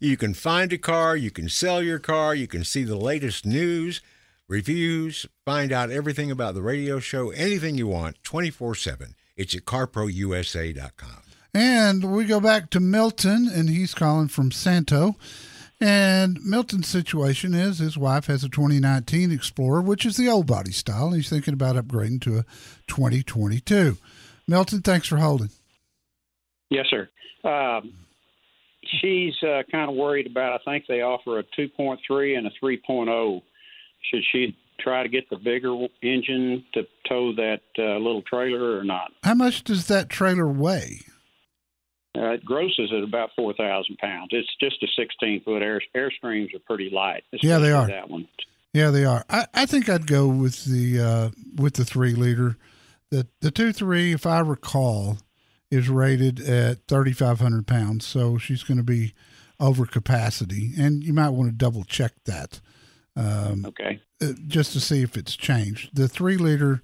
you 0.00 0.16
can 0.16 0.34
find 0.34 0.72
a 0.72 0.78
car, 0.78 1.16
you 1.16 1.30
can 1.30 1.48
sell 1.48 1.80
your 1.80 2.00
car, 2.00 2.34
you 2.34 2.48
can 2.48 2.64
see 2.64 2.82
the 2.82 2.96
latest 2.96 3.46
news, 3.46 4.00
reviews, 4.48 5.24
find 5.44 5.70
out 5.70 5.90
everything 5.90 6.32
about 6.32 6.54
the 6.54 6.62
radio 6.62 6.98
show, 6.98 7.30
anything 7.30 7.76
you 7.76 7.86
want, 7.86 8.20
24/7. 8.24 9.14
It's 9.36 9.54
at 9.54 9.66
carprousa.com. 9.66 11.22
And 11.54 12.12
we 12.12 12.24
go 12.24 12.40
back 12.40 12.70
to 12.70 12.80
Milton, 12.80 13.48
and 13.54 13.68
he's 13.68 13.94
calling 13.94 14.26
from 14.26 14.50
Santo. 14.50 15.14
And 15.82 16.38
Milton's 16.44 16.86
situation 16.86 17.54
is 17.54 17.80
his 17.80 17.98
wife 17.98 18.26
has 18.26 18.44
a 18.44 18.48
2019 18.48 19.32
Explorer, 19.32 19.82
which 19.82 20.06
is 20.06 20.16
the 20.16 20.28
old 20.28 20.46
body 20.46 20.70
style. 20.70 21.06
And 21.06 21.16
he's 21.16 21.28
thinking 21.28 21.54
about 21.54 21.74
upgrading 21.74 22.20
to 22.22 22.38
a 22.38 22.44
2022. 22.86 23.96
Milton, 24.46 24.82
thanks 24.82 25.08
for 25.08 25.16
holding. 25.16 25.50
Yes, 26.70 26.86
sir. 26.88 27.08
Um, 27.42 27.94
she's 29.00 29.34
uh, 29.42 29.62
kind 29.72 29.90
of 29.90 29.96
worried 29.96 30.28
about. 30.28 30.60
I 30.60 30.70
think 30.70 30.84
they 30.86 31.00
offer 31.00 31.40
a 31.40 31.44
2.3 31.58 32.38
and 32.38 32.46
a 32.46 32.50
3.0. 32.62 33.42
Should 34.08 34.22
she 34.30 34.56
try 34.78 35.02
to 35.02 35.08
get 35.08 35.28
the 35.30 35.36
bigger 35.36 35.74
engine 36.00 36.64
to 36.74 36.82
tow 37.08 37.34
that 37.34 37.62
uh, 37.76 37.98
little 37.98 38.22
trailer 38.22 38.78
or 38.78 38.84
not? 38.84 39.10
How 39.24 39.34
much 39.34 39.64
does 39.64 39.88
that 39.88 40.08
trailer 40.08 40.46
weigh? 40.46 41.00
Uh, 42.16 42.32
it 42.32 42.44
grosses 42.44 42.92
at 42.94 43.02
about 43.02 43.30
4,000 43.34 43.96
pounds. 43.96 44.28
It's 44.32 44.54
just 44.60 44.82
a 44.82 44.86
16 45.00 45.44
foot 45.44 45.62
air. 45.62 45.80
Airstreams 45.96 46.54
are 46.54 46.58
pretty 46.58 46.90
light. 46.90 47.24
Yeah, 47.32 47.58
they 47.58 47.72
are. 47.72 47.86
That 47.86 48.10
one. 48.10 48.28
Yeah, 48.74 48.90
they 48.90 49.04
are. 49.04 49.24
I, 49.30 49.46
I 49.54 49.66
think 49.66 49.88
I'd 49.88 50.06
go 50.06 50.28
with 50.28 50.64
the 50.64 51.00
uh, 51.00 51.30
with 51.56 51.74
the 51.74 51.84
three 51.84 52.14
liter. 52.14 52.56
The 53.10 53.26
the 53.40 53.50
two 53.50 53.72
three, 53.72 54.12
if 54.12 54.26
I 54.26 54.40
recall, 54.40 55.18
is 55.70 55.88
rated 55.88 56.40
at 56.40 56.86
3,500 56.88 57.66
pounds. 57.66 58.06
So 58.06 58.36
she's 58.36 58.62
going 58.62 58.78
to 58.78 58.84
be 58.84 59.14
over 59.58 59.86
capacity, 59.86 60.72
and 60.78 61.02
you 61.02 61.14
might 61.14 61.30
want 61.30 61.48
to 61.48 61.56
double 61.56 61.84
check 61.84 62.12
that. 62.24 62.60
Um, 63.16 63.64
okay. 63.66 64.00
Uh, 64.20 64.32
just 64.46 64.72
to 64.72 64.80
see 64.80 65.02
if 65.02 65.16
it's 65.16 65.36
changed. 65.36 65.94
The 65.94 66.08
three 66.08 66.36
liter 66.36 66.82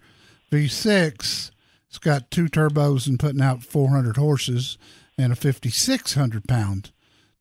V6, 0.51 1.51
it's 1.89 1.99
got 1.99 2.31
two 2.31 2.47
turbos 2.47 3.07
and 3.07 3.19
putting 3.19 3.43
out 3.43 3.63
400 3.63 4.17
horses 4.17 4.79
and 5.19 5.33
a 5.33 5.37
5,600 5.37 6.47
pound 6.47 6.93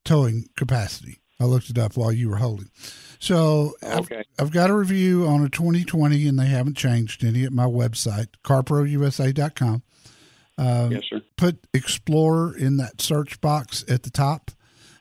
towing 0.04 0.50
capacity. 0.58 1.22
I 1.40 1.46
looked 1.46 1.70
it 1.70 1.78
up 1.78 1.96
while 1.96 2.12
you 2.12 2.30
were 2.30 2.38
holding. 2.38 2.70
So 3.20 3.76
okay. 3.84 4.18
I've, 4.18 4.48
I've, 4.48 4.52
got 4.52 4.70
a 4.70 4.74
review 4.74 5.28
on 5.28 5.44
a 5.44 5.50
2020, 5.50 6.28
and 6.28 6.40
they 6.40 6.48
haven't 6.48 6.78
changed 6.78 7.24
any 7.24 7.44
at 7.44 7.52
my 7.52 7.66
website, 7.66 8.30
carprousa.com. 8.44 9.84
Um, 10.58 10.92
yes, 10.92 11.04
sir. 11.10 11.22
Put 11.36 11.68
Explorer 11.74 12.58
in 12.58 12.78
that 12.78 13.02
search 13.02 13.40
box 13.42 13.86
at 13.88 14.04
the 14.04 14.10
top, 14.10 14.52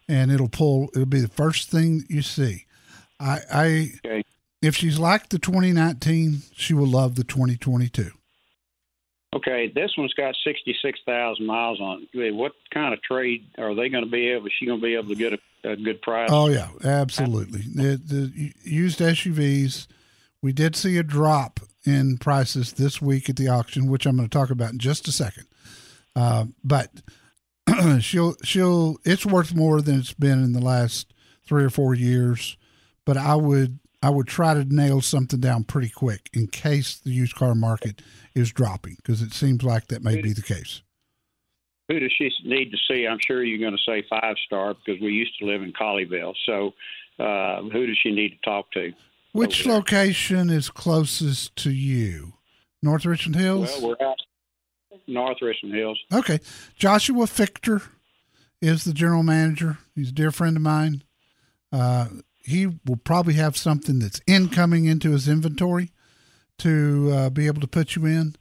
and 0.09 0.31
it'll 0.31 0.49
pull. 0.49 0.91
It'll 0.93 1.07
be 1.07 1.21
the 1.21 1.29
first 1.29 1.71
thing 1.71 2.05
you 2.09 2.21
see. 2.21 2.67
I, 3.19 3.41
I 3.51 3.91
okay. 4.05 4.23
if 4.61 4.77
she's 4.77 4.99
like 4.99 5.31
the 5.31 5.39
2019, 5.39 6.43
she 6.55 6.75
will 6.75 6.87
love 6.87 7.15
the 7.15 7.25
2022. 7.25 8.11
Okay, 9.37 9.71
this 9.75 9.93
one's 9.99 10.15
got 10.15 10.35
sixty-six 10.45 10.99
thousand 11.05 11.45
miles 11.45 11.79
on 11.79 12.07
it. 12.15 12.35
What 12.35 12.53
kind 12.73 12.95
of 12.95 13.03
trade 13.03 13.47
are 13.59 13.75
they 13.75 13.91
going 13.91 14.05
to 14.05 14.11
be 14.11 14.29
able? 14.31 14.47
Is 14.47 14.53
she 14.59 14.65
going 14.65 14.81
to 14.81 14.83
be 14.83 14.95
able 14.95 15.09
to 15.09 15.15
get 15.15 15.35
a, 15.35 15.73
a 15.73 15.77
good 15.77 16.01
price? 16.01 16.31
Oh 16.33 16.49
yeah, 16.49 16.71
absolutely. 16.83 17.61
The, 17.61 18.01
the 18.03 18.53
used 18.63 19.01
SUVs, 19.01 19.89
we 20.41 20.55
did 20.55 20.75
see 20.75 20.97
a 20.97 21.03
drop 21.03 21.61
in 21.85 22.17
prices 22.17 22.73
this 22.75 23.03
week 23.03 23.29
at 23.29 23.37
the 23.37 23.49
auction, 23.49 23.91
which 23.91 24.07
I'm 24.07 24.17
going 24.17 24.27
to 24.27 24.33
talk 24.39 24.49
about 24.49 24.73
in 24.73 24.79
just 24.79 25.07
a 25.07 25.13
second. 25.13 25.45
Uh, 26.15 26.47
but 26.65 26.91
she'll 28.01 28.37
she'll 28.43 28.97
it's 29.05 29.27
worth 29.27 29.55
more 29.55 29.83
than 29.83 29.99
it's 29.99 30.15
been 30.15 30.43
in 30.43 30.55
the 30.55 30.65
last 30.65 31.13
three 31.45 31.65
or 31.65 31.71
four 31.71 31.95
years. 31.95 32.57
But 33.05 33.19
I 33.19 33.35
would 33.35 33.81
I 34.07 34.11
would 34.11 34.29
try 34.29 34.55
to 34.55 34.65
nail 34.65 35.01
something 35.01 35.41
down 35.41 35.65
pretty 35.65 35.89
quick 35.89 36.31
in 36.33 36.47
case 36.47 36.95
the 36.95 37.11
used 37.11 37.35
car 37.35 37.57
market 37.57 38.03
is 38.37 38.53
dropping 38.53 38.99
because 38.99 39.21
it 39.21 39.33
seems 39.33 39.65
like 39.65 39.89
that 39.89 40.05
may 40.05 40.23
be 40.23 40.33
the 40.33 40.43
case. 40.43 40.81
Who 41.89 41.99
does 41.99 42.13
she 42.17 42.31
need 42.45 42.71
to 42.71 42.79
see? 42.89 43.05
I'm 43.05 43.19
sure 43.27 43.43
you're 43.43 43.59
going 43.59 43.77
to 43.77 43.83
say 43.85 44.07
five 44.09 44.37
star 44.47 44.75
because 44.75 45.03
we 45.03 45.09
used 45.09 45.37
to 45.41 45.47
live 45.47 45.61
in 45.61 45.73
Colleyville. 45.73 46.35
So, 46.47 46.73
uh, 47.19 47.63
who 47.63 47.85
does 47.89 47.99
she 48.01 48.13
need 48.13 48.29
to 48.29 48.49
talk 48.49 48.71
to? 48.75 48.93
Which 49.33 49.67
location 49.67 50.51
is 50.51 50.71
closest 50.71 51.57
to 51.57 51.73
you? 51.73 52.35
North 52.85 53.05
Richmond 53.07 53.35
Hills? 53.35 53.77
Well, 53.81 53.97
we're 53.99 54.07
at 54.07 54.19
North 55.09 55.39
Richland 55.43 55.75
Hills. 55.75 55.99
Okay. 56.13 56.39
Joshua 56.77 57.25
Fichter 57.25 57.83
is 58.63 58.85
the 58.85 58.93
general 58.93 59.25
manager. 59.25 59.79
He's 59.97 60.11
a 60.11 60.13
dear 60.13 60.31
friend 60.31 60.57
of 60.57 60.63
mine. 60.63 61.03
Uh, 61.73 62.07
he 62.47 62.67
will 62.67 62.97
probably 63.03 63.35
have 63.35 63.57
something 63.57 63.99
that's 63.99 64.21
incoming 64.27 64.85
into 64.85 65.11
his 65.11 65.29
inventory 65.29 65.91
to 66.59 67.11
uh, 67.13 67.31
be 67.31 67.47
able 67.47 67.61
to 67.61 67.67
put 67.67 67.97
you 67.97 68.07
in. 68.07 68.37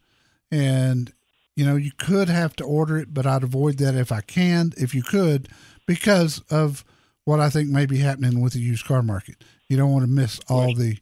And, 0.50 1.12
you 1.56 1.66
know, 1.66 1.74
you 1.76 1.90
could 1.98 2.28
have 2.28 2.54
to 2.56 2.64
order 2.64 2.98
it, 2.98 3.12
but 3.12 3.26
I'd 3.26 3.42
avoid 3.42 3.78
that 3.78 3.96
if 3.96 4.12
I 4.12 4.20
can, 4.20 4.72
if 4.76 4.94
you 4.94 5.02
could, 5.02 5.48
because 5.86 6.40
of 6.50 6.84
what 7.24 7.40
I 7.40 7.50
think 7.50 7.68
may 7.68 7.86
be 7.86 7.98
happening 7.98 8.40
with 8.40 8.52
the 8.52 8.60
used 8.60 8.86
car 8.86 9.02
market. 9.02 9.42
You 9.68 9.76
don't 9.76 9.92
want 9.92 10.04
to 10.04 10.10
miss 10.10 10.40
all 10.48 10.72
the 10.74 10.98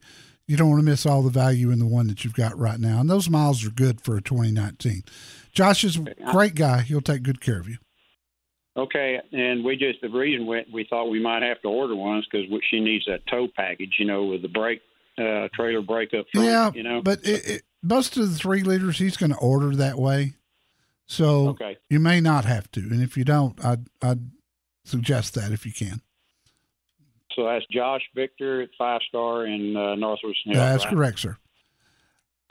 you 0.47 0.57
don't 0.59 0.69
want 0.69 0.81
to 0.81 0.85
miss 0.85 1.07
all 1.07 1.23
the 1.23 1.31
value 1.31 1.71
in 1.71 1.79
the 1.79 1.87
one 1.87 2.07
that 2.09 2.23
you've 2.23 2.35
got 2.35 2.59
right 2.59 2.79
now. 2.79 3.01
And 3.01 3.09
those 3.09 3.31
miles 3.31 3.65
are 3.65 3.71
good 3.71 4.03
for 4.03 4.17
a 4.17 4.21
2019. 4.21 5.03
Josh 5.53 5.85
is 5.85 5.97
a 5.97 6.15
great 6.33 6.55
guy. 6.55 6.83
He'll 6.83 7.01
take 7.01 7.23
good 7.23 7.41
care 7.41 7.59
of 7.59 7.67
you. 7.67 7.79
Okay, 8.77 9.21
and 9.33 9.65
we 9.65 9.77
just 9.77 10.01
the 10.01 10.09
reason 10.09 10.47
we, 10.47 10.65
we 10.73 10.85
thought 10.91 11.09
we 11.09 11.23
might 11.23 11.43
have 11.43 11.63
to 11.63 11.69
order 11.69 11.95
one 11.95 12.19
is 12.19 12.27
because 12.31 12.47
she 12.71 12.81
needs 12.81 13.05
that 13.07 13.25
tow 13.29 13.47
package, 13.55 13.95
you 13.99 14.05
know, 14.05 14.25
with 14.25 14.43
the 14.43 14.49
brake 14.49 14.81
uh, 15.17 15.49
trailer 15.55 15.81
brake 15.81 16.13
up 16.13 16.27
front. 16.33 16.47
Yeah, 16.47 16.73
you 16.75 16.83
know, 16.83 17.01
but 17.01 17.21
it, 17.25 17.49
it, 17.49 17.63
most 17.83 18.17
of 18.17 18.29
the 18.29 18.37
three 18.37 18.63
liters 18.63 18.99
he's 18.99 19.17
going 19.17 19.31
to 19.31 19.39
order 19.39 19.77
that 19.77 19.97
way, 19.97 20.35
so 21.07 21.51
okay. 21.51 21.79
you 21.89 22.01
may 22.01 22.21
not 22.21 22.47
have 22.47 22.69
to. 22.73 22.81
And 22.81 23.01
if 23.01 23.17
you 23.17 23.25
don't, 23.25 23.65
I'd 23.65 23.87
I'd 24.03 24.31
suggest 24.85 25.35
that 25.35 25.53
if 25.53 25.65
you 25.65 25.73
can. 25.73 26.01
So 27.37 27.45
that's 27.45 27.67
Josh 27.71 28.03
Victor 28.15 28.63
at 28.63 28.71
Five 28.77 29.03
Star 29.09 29.47
in 29.47 29.77
uh, 29.77 29.95
Northwest. 29.95 30.39
Hill. 30.45 30.55
That's 30.55 30.85
right? 30.85 30.95
correct, 30.95 31.21
sir. 31.21 31.37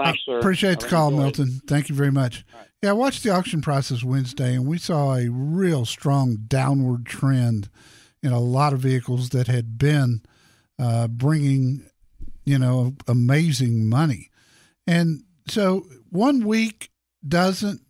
Thanks, 0.04 0.22
sir. 0.26 0.40
Appreciate 0.40 0.80
the 0.80 0.88
call, 0.88 1.12
Milton. 1.12 1.62
Thank 1.68 1.90
you 1.90 1.96
very 1.96 2.12
much. 2.12 2.46
Right. 2.54 2.68
Yeah, 2.82 2.90
I 2.90 2.94
watched 2.94 3.24
the 3.24 3.30
auction 3.30 3.62
prices 3.62 4.04
Wednesday, 4.04 4.56
and 4.56 4.68
we 4.68 4.78
saw 4.78 5.16
a 5.16 5.30
real 5.30 5.86
strong 5.86 6.38
downward 6.48 7.06
trend 7.06 7.70
in 8.22 8.32
a 8.32 8.40
lot 8.40 8.74
of 8.74 8.80
vehicles 8.80 9.30
that 9.30 9.48
had 9.48 9.78
been 9.78 10.22
uh, 10.80 11.08
bringing, 11.08 11.86
you 12.46 12.60
know, 12.60 12.96
amazing 13.08 13.88
money. 13.88 14.30
And 14.86 15.24
so 15.48 15.86
one 16.10 16.46
week 16.46 16.90
doesn't 17.26 17.82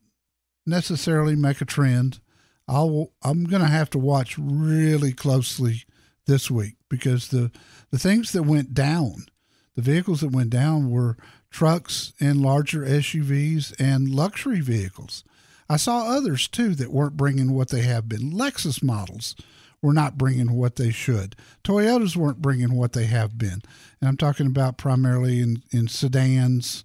necessarily 0.65 1.35
make 1.35 1.61
a 1.61 1.65
trend. 1.65 2.19
I'll 2.67 3.11
I'm 3.23 3.43
going 3.45 3.61
to 3.61 3.67
have 3.67 3.89
to 3.91 3.99
watch 3.99 4.37
really 4.37 5.11
closely 5.11 5.83
this 6.25 6.49
week 6.49 6.75
because 6.89 7.29
the 7.29 7.51
the 7.91 7.99
things 7.99 8.31
that 8.31 8.43
went 8.43 8.73
down, 8.73 9.25
the 9.75 9.81
vehicles 9.81 10.21
that 10.21 10.31
went 10.31 10.49
down 10.49 10.89
were 10.89 11.17
trucks 11.53 12.11
and 12.19 12.41
larger 12.41 12.81
SUVs 12.81 13.73
and 13.79 14.09
luxury 14.09 14.59
vehicles. 14.59 15.23
I 15.69 15.77
saw 15.77 16.07
others 16.07 16.47
too 16.47 16.75
that 16.75 16.91
weren't 16.91 17.15
bringing 17.15 17.53
what 17.53 17.69
they 17.69 17.83
have 17.83 18.09
been. 18.09 18.31
Lexus 18.31 18.83
models 18.83 19.35
were 19.81 19.93
not 19.93 20.17
bringing 20.17 20.53
what 20.53 20.77
they 20.77 20.89
should. 20.89 21.35
Toyotas 21.63 22.15
weren't 22.15 22.41
bringing 22.41 22.73
what 22.73 22.93
they 22.93 23.05
have 23.05 23.37
been. 23.37 23.61
And 24.01 24.09
I'm 24.09 24.17
talking 24.17 24.47
about 24.47 24.77
primarily 24.77 25.41
in, 25.41 25.61
in 25.71 25.87
sedans, 25.87 26.83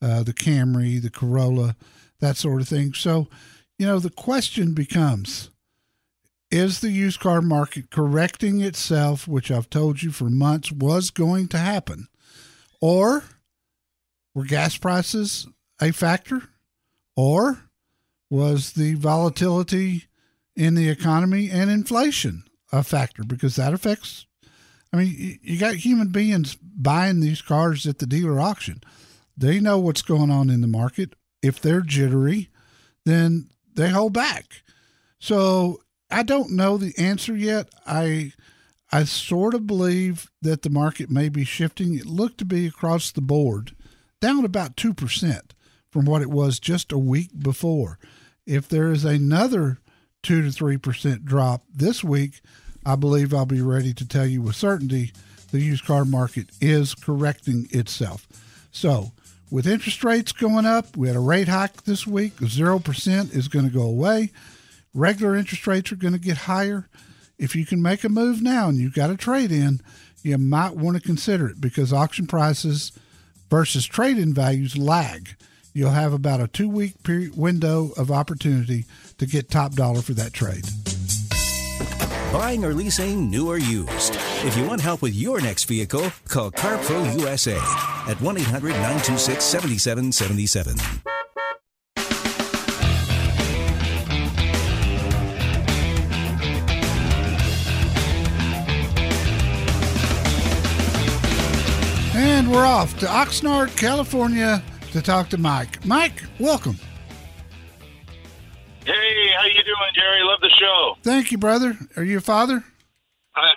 uh, 0.00 0.22
the 0.22 0.32
Camry, 0.32 1.00
the 1.00 1.10
Corolla, 1.10 1.76
that 2.20 2.36
sort 2.36 2.62
of 2.62 2.68
thing. 2.68 2.94
So, 2.94 3.28
you 3.78 3.86
know, 3.86 3.98
the 3.98 4.10
question 4.10 4.72
becomes 4.72 5.50
is 6.50 6.80
the 6.80 6.90
used 6.90 7.20
car 7.20 7.42
market 7.42 7.90
correcting 7.90 8.60
itself, 8.60 9.28
which 9.28 9.50
I've 9.50 9.68
told 9.68 10.02
you 10.02 10.10
for 10.10 10.30
months 10.30 10.72
was 10.72 11.10
going 11.10 11.48
to 11.48 11.58
happen? 11.58 12.06
Or 12.80 13.24
were 14.36 14.44
gas 14.44 14.76
prices 14.76 15.48
a 15.80 15.90
factor? 15.92 16.42
Or 17.16 17.70
was 18.28 18.72
the 18.72 18.94
volatility 18.94 20.04
in 20.54 20.74
the 20.74 20.90
economy 20.90 21.50
and 21.50 21.70
inflation 21.70 22.44
a 22.70 22.84
factor? 22.84 23.24
Because 23.24 23.56
that 23.56 23.72
affects, 23.72 24.26
I 24.92 24.98
mean, 24.98 25.38
you 25.42 25.58
got 25.58 25.76
human 25.76 26.08
beings 26.08 26.54
buying 26.60 27.20
these 27.20 27.40
cars 27.40 27.86
at 27.86 27.98
the 27.98 28.06
dealer 28.06 28.38
auction. 28.38 28.82
They 29.38 29.58
know 29.58 29.78
what's 29.78 30.02
going 30.02 30.30
on 30.30 30.50
in 30.50 30.60
the 30.60 30.66
market. 30.66 31.14
If 31.42 31.60
they're 31.60 31.80
jittery, 31.80 32.50
then 33.06 33.48
they 33.74 33.88
hold 33.88 34.12
back. 34.12 34.62
So 35.18 35.80
I 36.10 36.22
don't 36.22 36.50
know 36.50 36.76
the 36.76 36.92
answer 36.98 37.34
yet. 37.34 37.70
I 37.86 38.32
I 38.92 39.04
sort 39.04 39.54
of 39.54 39.66
believe 39.66 40.30
that 40.42 40.62
the 40.62 40.70
market 40.70 41.10
may 41.10 41.28
be 41.28 41.44
shifting. 41.44 41.96
It 41.96 42.06
looked 42.06 42.38
to 42.38 42.44
be 42.44 42.66
across 42.66 43.10
the 43.10 43.20
board 43.20 43.75
down 44.20 44.44
about 44.44 44.76
2% 44.76 45.40
from 45.90 46.04
what 46.04 46.22
it 46.22 46.30
was 46.30 46.60
just 46.60 46.92
a 46.92 46.98
week 46.98 47.30
before. 47.38 47.98
If 48.46 48.68
there 48.68 48.92
is 48.92 49.04
another 49.04 49.78
two 50.22 50.42
to 50.42 50.50
three 50.50 50.76
percent 50.76 51.24
drop 51.24 51.62
this 51.72 52.02
week, 52.02 52.40
I 52.84 52.96
believe 52.96 53.32
I'll 53.32 53.46
be 53.46 53.62
ready 53.62 53.92
to 53.94 54.06
tell 54.06 54.26
you 54.26 54.42
with 54.42 54.56
certainty 54.56 55.12
the 55.50 55.60
used 55.60 55.84
car 55.84 56.04
market 56.04 56.50
is 56.60 56.94
correcting 56.94 57.68
itself. 57.70 58.26
So, 58.70 59.12
with 59.50 59.66
interest 59.66 60.02
rates 60.02 60.32
going 60.32 60.66
up, 60.66 60.96
we 60.96 61.06
had 61.06 61.16
a 61.16 61.20
rate 61.20 61.48
hike 61.48 61.84
this 61.84 62.06
week. 62.06 62.36
0% 62.36 63.34
is 63.34 63.48
going 63.48 63.64
to 63.64 63.70
go 63.70 63.82
away. 63.82 64.32
Regular 64.92 65.36
interest 65.36 65.66
rates 65.66 65.92
are 65.92 65.96
going 65.96 66.12
to 66.12 66.18
get 66.18 66.36
higher. 66.36 66.88
If 67.38 67.54
you 67.54 67.64
can 67.64 67.80
make 67.80 68.02
a 68.02 68.08
move 68.08 68.42
now 68.42 68.68
and 68.68 68.78
you've 68.78 68.94
got 68.94 69.10
a 69.10 69.16
trade 69.16 69.52
in, 69.52 69.80
you 70.22 70.36
might 70.38 70.74
want 70.74 70.96
to 70.96 71.02
consider 71.02 71.48
it 71.48 71.60
because 71.60 71.92
auction 71.92 72.26
prices 72.26 72.92
versus 73.50 73.86
trade 73.86 74.18
in 74.18 74.34
values 74.34 74.76
lag. 74.76 75.36
You'll 75.72 75.90
have 75.90 76.12
about 76.12 76.40
a 76.40 76.48
two 76.48 76.68
week 76.68 77.02
period 77.02 77.36
window 77.36 77.92
of 77.96 78.10
opportunity 78.10 78.84
to 79.18 79.26
get 79.26 79.50
top 79.50 79.72
dollar 79.72 80.02
for 80.02 80.14
that 80.14 80.32
trade. 80.32 80.64
Buying 82.32 82.64
or 82.64 82.74
leasing, 82.74 83.30
new 83.30 83.48
or 83.48 83.58
used. 83.58 84.14
If 84.44 84.56
you 84.56 84.64
want 84.64 84.80
help 84.80 85.02
with 85.02 85.14
your 85.14 85.40
next 85.40 85.64
vehicle, 85.64 86.10
call 86.28 86.50
CarPro 86.50 87.18
USA 87.20 87.56
at 88.10 88.20
1 88.20 88.36
800 88.38 88.70
926 88.70 89.44
7777. 89.44 91.15
And 102.16 102.50
we're 102.50 102.64
off 102.64 102.98
to 103.00 103.06
Oxnard, 103.06 103.76
California 103.76 104.62
to 104.92 105.02
talk 105.02 105.28
to 105.28 105.36
Mike. 105.36 105.84
Mike, 105.84 106.22
welcome. 106.40 106.78
Hey, 108.86 109.32
how 109.38 109.44
you 109.44 109.62
doing, 109.62 109.92
Jerry? 109.94 110.22
Love 110.22 110.40
the 110.40 110.50
show. 110.58 110.94
Thank 111.02 111.30
you, 111.30 111.36
brother. 111.36 111.76
Are 111.94 112.02
you 112.02 112.16
a 112.16 112.20
father? 112.22 112.64
I, 113.34 113.48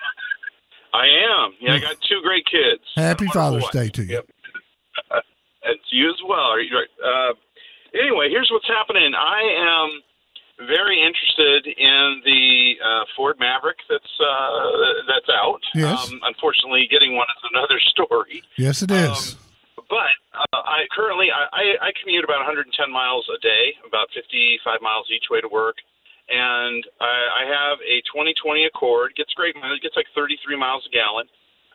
I 0.93 1.05
am. 1.05 1.53
Yeah, 1.61 1.75
I 1.75 1.79
got 1.79 2.01
two 2.01 2.19
great 2.21 2.45
kids. 2.51 2.83
Happy 2.97 3.27
Father's. 3.27 3.63
Day 3.69 3.87
to 3.87 4.03
you. 4.03 4.15
Yep. 4.15 4.29
and 5.63 5.79
to 5.89 5.95
you 5.95 6.09
as 6.09 6.19
well. 6.27 6.51
Are 6.51 6.59
you 6.59 6.75
right? 6.75 6.89
Uh, 7.01 7.33
anyway, 7.97 8.27
here's 8.29 8.49
what's 8.51 8.67
happening. 8.67 9.13
I 9.15 9.39
am 9.57 10.01
very 10.67 10.99
interested 10.99 11.71
in 11.71 12.21
the 12.25 12.75
uh, 12.83 13.03
Ford 13.15 13.39
Maverick 13.39 13.77
that's 13.87 14.13
uh, 14.19 15.07
that's 15.07 15.29
out. 15.31 15.61
Yes. 15.73 16.11
Um, 16.11 16.19
unfortunately, 16.23 16.87
getting 16.91 17.15
one 17.15 17.27
is 17.31 17.43
another 17.53 17.79
story. 17.95 18.43
Yes, 18.57 18.81
it 18.81 18.91
is. 18.91 19.35
But 19.89 20.13
uh, 20.35 20.59
I 20.59 20.85
currently 20.91 21.31
I, 21.31 21.47
I, 21.49 21.63
I 21.87 21.89
commute 22.03 22.23
about 22.23 22.43
110 22.43 22.69
miles 22.91 23.25
a 23.31 23.39
day, 23.39 23.73
about 23.87 24.11
55 24.13 24.61
miles 24.81 25.07
each 25.09 25.31
way 25.31 25.41
to 25.41 25.47
work, 25.47 25.79
and 26.27 26.83
I, 26.99 27.41
I 27.41 27.43
have 27.47 27.79
a 27.81 28.03
2020 28.11 28.65
Accord. 28.67 29.15
Gets 29.15 29.33
great 29.33 29.55
mileage. 29.55 29.81
Gets 29.81 29.95
like 29.95 30.11
33 30.13 30.59
miles 30.59 30.85
a 30.85 30.91
gallon. 30.91 31.25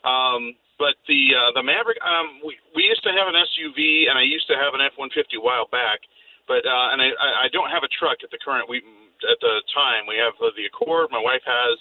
Um, 0.04 0.54
but 0.78 1.00
the 1.08 1.32
uh, 1.32 1.50
the 1.56 1.62
Maverick, 1.62 1.98
um, 2.04 2.44
we 2.44 2.58
we 2.76 2.84
used 2.84 3.02
to 3.02 3.12
have 3.16 3.26
an 3.26 3.34
SUV, 3.34 4.10
and 4.10 4.18
I 4.18 4.22
used 4.22 4.46
to 4.52 4.54
have 4.54 4.74
an 4.74 4.82
F-150 4.84 5.38
a 5.38 5.42
while 5.42 5.66
back. 5.70 6.04
But 6.46 6.66
uh, 6.68 6.92
and 6.92 7.00
I, 7.00 7.08
I 7.44 7.48
don't 7.52 7.70
have 7.70 7.82
a 7.82 7.92
truck 7.92 8.20
at 8.20 8.30
the 8.30 8.40
current 8.40 8.68
we 8.68 8.84
at 9.24 9.40
the 9.40 9.64
time. 9.72 10.04
We 10.04 10.20
have 10.20 10.36
the 10.36 10.64
Accord. 10.68 11.08
My 11.10 11.22
wife 11.22 11.44
has 11.44 11.76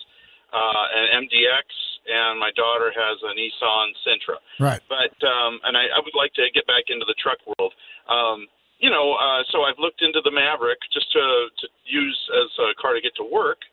uh, 0.54 0.86
an 0.96 1.28
MDX, 1.28 1.68
and 2.08 2.40
my 2.40 2.52
daughter 2.56 2.92
has 2.94 3.18
a 3.24 3.32
Nissan 3.36 3.88
Sentra 4.04 4.40
right. 4.60 4.82
but 4.88 5.16
um, 5.26 5.60
and 5.64 5.76
I, 5.76 5.92
I 5.92 6.00
would 6.04 6.16
like 6.16 6.34
to 6.40 6.48
get 6.54 6.68
back 6.68 6.88
into 6.88 7.06
the 7.06 7.16
truck 7.20 7.40
world. 7.44 7.74
Um, 8.08 8.48
you 8.80 8.92
know, 8.92 9.16
uh, 9.16 9.48
so 9.52 9.64
I've 9.64 9.80
looked 9.80 10.04
into 10.04 10.20
the 10.24 10.32
Maverick 10.32 10.80
just 10.92 11.12
to 11.16 11.24
to 11.48 11.66
use 11.88 12.20
as 12.36 12.52
a 12.60 12.76
car 12.80 12.94
to 12.94 13.02
get 13.02 13.16
to 13.20 13.28
work. 13.28 13.64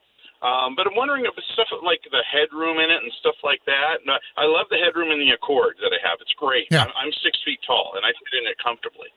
Um, 0.40 0.72
but 0.72 0.88
I'm 0.88 0.96
wondering 0.96 1.28
if 1.28 1.36
stuff 1.52 1.68
like 1.84 2.00
the 2.08 2.24
headroom 2.24 2.80
in 2.80 2.88
it 2.88 3.04
and 3.04 3.12
stuff 3.20 3.36
like 3.44 3.60
that. 3.66 4.00
And 4.00 4.08
I 4.08 4.18
I 4.40 4.46
love 4.48 4.70
the 4.72 4.80
headroom 4.80 5.12
in 5.12 5.20
the 5.20 5.36
Accord 5.36 5.76
that 5.84 5.92
I 5.92 6.00
have. 6.00 6.16
It's 6.22 6.32
great. 6.38 6.70
Yeah. 6.70 6.88
I'm, 6.88 6.92
I'm 6.96 7.12
six 7.20 7.36
feet 7.44 7.60
tall 7.66 7.92
and 7.98 8.06
I 8.06 8.14
fit 8.16 8.40
in 8.40 8.48
it 8.48 8.56
comfortably. 8.62 9.12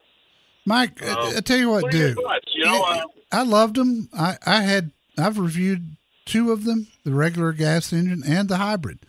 Mike, 0.66 1.02
I- 1.02 1.08
Um, 1.10 1.36
I 1.36 1.40
tell 1.40 1.58
you 1.58 1.68
what, 1.70 1.82
what 1.84 1.94
are 1.94 1.96
your 1.96 2.14
dude. 2.14 2.24
thoughts? 2.24 2.46
You 2.54 2.64
know, 2.64 2.82
uh, 2.82 3.02
I 3.32 3.42
loved 3.42 3.76
them. 3.76 4.08
I, 4.16 4.36
I 4.46 4.62
had 4.62 4.92
I've 5.18 5.38
reviewed 5.38 5.96
two 6.26 6.50
of 6.52 6.64
them, 6.64 6.86
the 7.04 7.12
regular 7.12 7.52
gas 7.52 7.92
engine 7.92 8.22
and 8.26 8.48
the 8.48 8.56
hybrid. 8.56 9.00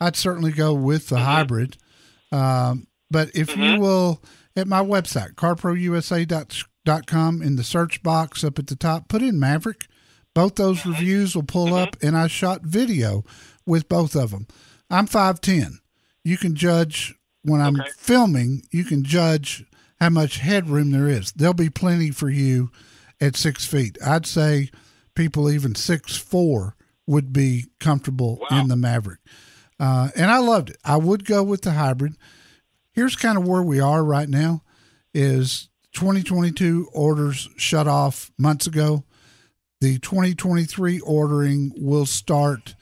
I'd 0.00 0.16
certainly 0.16 0.52
go 0.52 0.72
with 0.72 1.08
the 1.08 1.18
hybrid. 1.18 1.76
Um, 2.32 2.86
but 3.10 3.30
if 3.34 3.54
you 3.56 3.78
will, 3.80 4.22
at 4.56 4.68
my 4.68 4.80
website, 4.82 5.34
carprousa.com, 5.34 7.42
in 7.42 7.56
the 7.56 7.64
search 7.64 8.02
box 8.02 8.44
up 8.44 8.58
at 8.58 8.66
the 8.68 8.76
top, 8.76 9.08
put 9.08 9.22
in 9.22 9.38
Maverick. 9.38 9.86
Both 10.34 10.54
those 10.54 10.86
reviews 10.86 11.34
will 11.34 11.42
pull 11.42 11.74
up, 11.74 11.96
and 12.02 12.16
I 12.16 12.28
shot 12.28 12.62
video 12.62 13.24
with 13.66 13.88
both 13.88 14.14
of 14.14 14.30
them. 14.30 14.46
I'm 14.88 15.06
5'10. 15.06 15.80
You 16.24 16.38
can 16.38 16.54
judge 16.54 17.14
when 17.42 17.60
I'm 17.60 17.80
Okay. 17.80 17.90
filming, 17.98 18.62
you 18.70 18.84
can 18.84 19.02
judge 19.02 19.64
how 20.00 20.08
much 20.08 20.38
headroom 20.38 20.90
there 20.90 21.08
is. 21.08 21.32
There'll 21.32 21.54
be 21.54 21.70
plenty 21.70 22.10
for 22.10 22.30
you 22.30 22.70
at 23.20 23.36
six 23.36 23.66
feet. 23.66 23.98
I'd 24.04 24.26
say 24.26 24.70
people 25.14 25.50
even 25.50 25.74
six 25.74 26.16
four 26.16 26.74
would 27.06 27.32
be 27.32 27.66
comfortable 27.78 28.40
in 28.50 28.68
the 28.68 28.76
Maverick. 28.76 29.18
Uh, 29.78 30.10
and 30.14 30.30
I 30.30 30.38
loved 30.38 30.70
it. 30.70 30.76
I 30.84 30.96
would 30.96 31.24
go 31.24 31.42
with 31.42 31.62
the 31.62 31.72
hybrid. 31.72 32.14
Here's 32.92 33.16
kind 33.16 33.36
of 33.36 33.46
where 33.46 33.62
we 33.62 33.80
are 33.80 34.04
right 34.04 34.28
now 34.28 34.62
is 35.12 35.68
2022 35.94 36.88
orders 36.92 37.48
shut 37.56 37.88
off 37.88 38.30
months 38.38 38.66
ago. 38.66 39.04
The 39.80 39.98
2023 39.98 41.00
ordering 41.00 41.72
will 41.76 42.06
start 42.06 42.74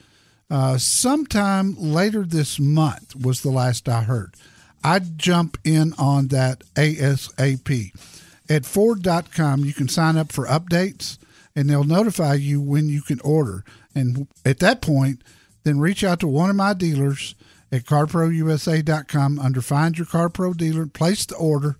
uh, 0.49 0.77
sometime 0.77 1.75
later 1.77 2.23
this 2.23 2.59
month 2.59 3.15
was 3.15 3.41
the 3.41 3.51
last 3.51 3.87
I 3.87 4.03
heard. 4.03 4.35
I'd 4.83 5.17
jump 5.17 5.57
in 5.63 5.93
on 5.97 6.27
that 6.27 6.63
ASAP. 6.75 7.91
At 8.49 8.65
Ford.com, 8.65 9.65
you 9.65 9.73
can 9.73 9.87
sign 9.87 10.17
up 10.17 10.31
for 10.31 10.47
updates 10.47 11.17
and 11.55 11.69
they'll 11.69 11.83
notify 11.83 12.35
you 12.35 12.61
when 12.61 12.89
you 12.89 13.01
can 13.01 13.19
order. 13.21 13.63
And 13.93 14.27
at 14.45 14.59
that 14.59 14.81
point, 14.81 15.21
then 15.63 15.79
reach 15.79 16.03
out 16.03 16.19
to 16.21 16.27
one 16.27 16.49
of 16.49 16.55
my 16.55 16.73
dealers 16.73 17.35
at 17.71 17.83
carprousa.com 17.83 19.39
under 19.39 19.61
Find 19.61 19.97
Your 19.97 20.07
CarPro 20.07 20.55
dealer, 20.55 20.87
place 20.87 21.25
the 21.25 21.35
order, 21.35 21.77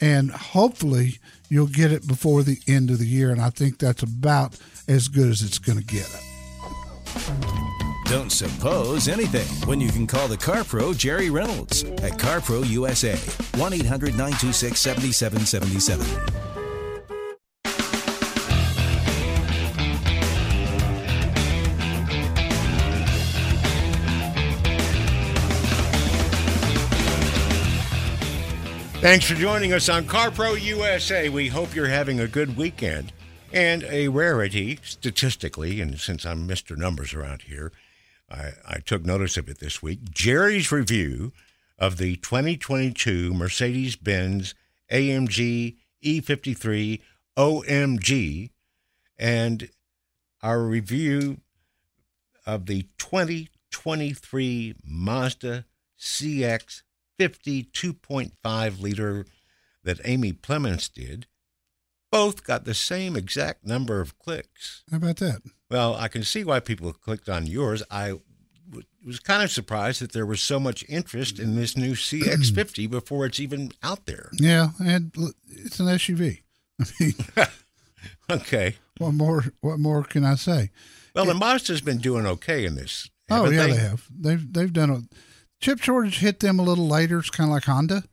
and 0.00 0.30
hopefully 0.30 1.18
you'll 1.48 1.66
get 1.66 1.92
it 1.92 2.06
before 2.06 2.42
the 2.42 2.58
end 2.68 2.90
of 2.90 2.98
the 2.98 3.06
year. 3.06 3.30
And 3.30 3.40
I 3.40 3.50
think 3.50 3.78
that's 3.78 4.02
about 4.02 4.58
as 4.86 5.08
good 5.08 5.30
as 5.30 5.42
it's 5.42 5.58
going 5.58 5.78
to 5.78 5.84
get. 5.84 6.10
Don't 8.14 8.30
suppose 8.30 9.08
anything 9.08 9.48
when 9.66 9.80
you 9.80 9.90
can 9.90 10.06
call 10.06 10.28
the 10.28 10.36
Car 10.36 10.62
Pro 10.62 10.94
Jerry 10.94 11.30
Reynolds 11.30 11.82
at 11.82 12.12
CarPro 12.12 12.64
USA, 12.64 13.16
1 13.60 13.72
800 13.72 14.10
926 14.10 14.80
7777. 14.80 16.06
Thanks 29.00 29.24
for 29.24 29.34
joining 29.34 29.72
us 29.72 29.88
on 29.88 30.04
CarPro 30.04 30.62
USA. 30.62 31.28
We 31.28 31.48
hope 31.48 31.74
you're 31.74 31.88
having 31.88 32.20
a 32.20 32.28
good 32.28 32.56
weekend. 32.56 33.12
And 33.52 33.84
a 33.84 34.06
rarity, 34.08 34.78
statistically, 34.84 35.80
and 35.80 35.98
since 35.98 36.24
I'm 36.24 36.46
Mr. 36.48 36.76
Numbers 36.76 37.14
around 37.14 37.42
here, 37.42 37.72
I, 38.34 38.52
I 38.66 38.78
took 38.80 39.04
notice 39.04 39.36
of 39.36 39.48
it 39.48 39.60
this 39.60 39.82
week. 39.82 40.10
Jerry's 40.10 40.72
review 40.72 41.32
of 41.78 41.98
the 41.98 42.16
2022 42.16 43.32
Mercedes 43.32 43.96
Benz 43.96 44.54
AMG 44.90 45.76
E53 46.04 47.00
OMG 47.36 48.50
and 49.18 49.70
our 50.42 50.62
review 50.62 51.38
of 52.44 52.66
the 52.66 52.82
2023 52.98 54.74
Mazda 54.84 55.64
CX 55.98 56.82
50 57.18 57.64
2.5 57.64 58.80
liter 58.80 59.26
that 59.84 60.00
Amy 60.04 60.32
Plemons 60.32 60.92
did 60.92 61.26
both 62.14 62.44
got 62.44 62.64
the 62.64 62.74
same 62.74 63.16
exact 63.16 63.66
number 63.66 64.00
of 64.00 64.16
clicks. 64.20 64.84
How 64.88 64.98
about 64.98 65.16
that? 65.16 65.42
Well, 65.68 65.96
I 65.96 66.06
can 66.06 66.22
see 66.22 66.44
why 66.44 66.60
people 66.60 66.92
clicked 66.92 67.28
on 67.28 67.48
yours. 67.48 67.82
I 67.90 68.20
w- 68.70 68.86
was 69.04 69.18
kind 69.18 69.42
of 69.42 69.50
surprised 69.50 70.00
that 70.00 70.12
there 70.12 70.24
was 70.24 70.40
so 70.40 70.60
much 70.60 70.84
interest 70.88 71.40
in 71.40 71.56
this 71.56 71.76
new 71.76 71.94
CX50 71.94 72.88
before 72.98 73.26
it's 73.26 73.40
even 73.40 73.72
out 73.82 74.06
there. 74.06 74.30
Yeah, 74.34 74.68
and 74.78 75.12
it's 75.48 75.80
an 75.80 75.86
SUV. 75.86 76.42
I 76.80 76.84
mean, 77.00 77.14
Okay. 78.30 78.76
what 78.98 79.12
more? 79.14 79.44
What 79.60 79.80
more 79.80 80.04
can 80.04 80.24
I 80.24 80.36
say? 80.36 80.70
Well, 81.16 81.24
the 81.24 81.34
Mazda's 81.34 81.80
been 81.80 81.98
doing 81.98 82.26
okay 82.26 82.64
in 82.64 82.76
this. 82.76 83.10
Oh 83.28 83.50
yeah, 83.50 83.66
they? 83.66 83.74
have. 83.76 84.06
They've 84.16 84.52
they've 84.52 84.72
done 84.72 84.90
a 84.90 85.02
chip 85.60 85.80
shortage 85.82 86.18
hit 86.20 86.38
them 86.38 86.60
a 86.60 86.62
little 86.62 86.86
later. 86.86 87.18
It's 87.18 87.30
kind 87.30 87.50
of 87.50 87.54
like 87.54 87.64
Honda, 87.64 88.04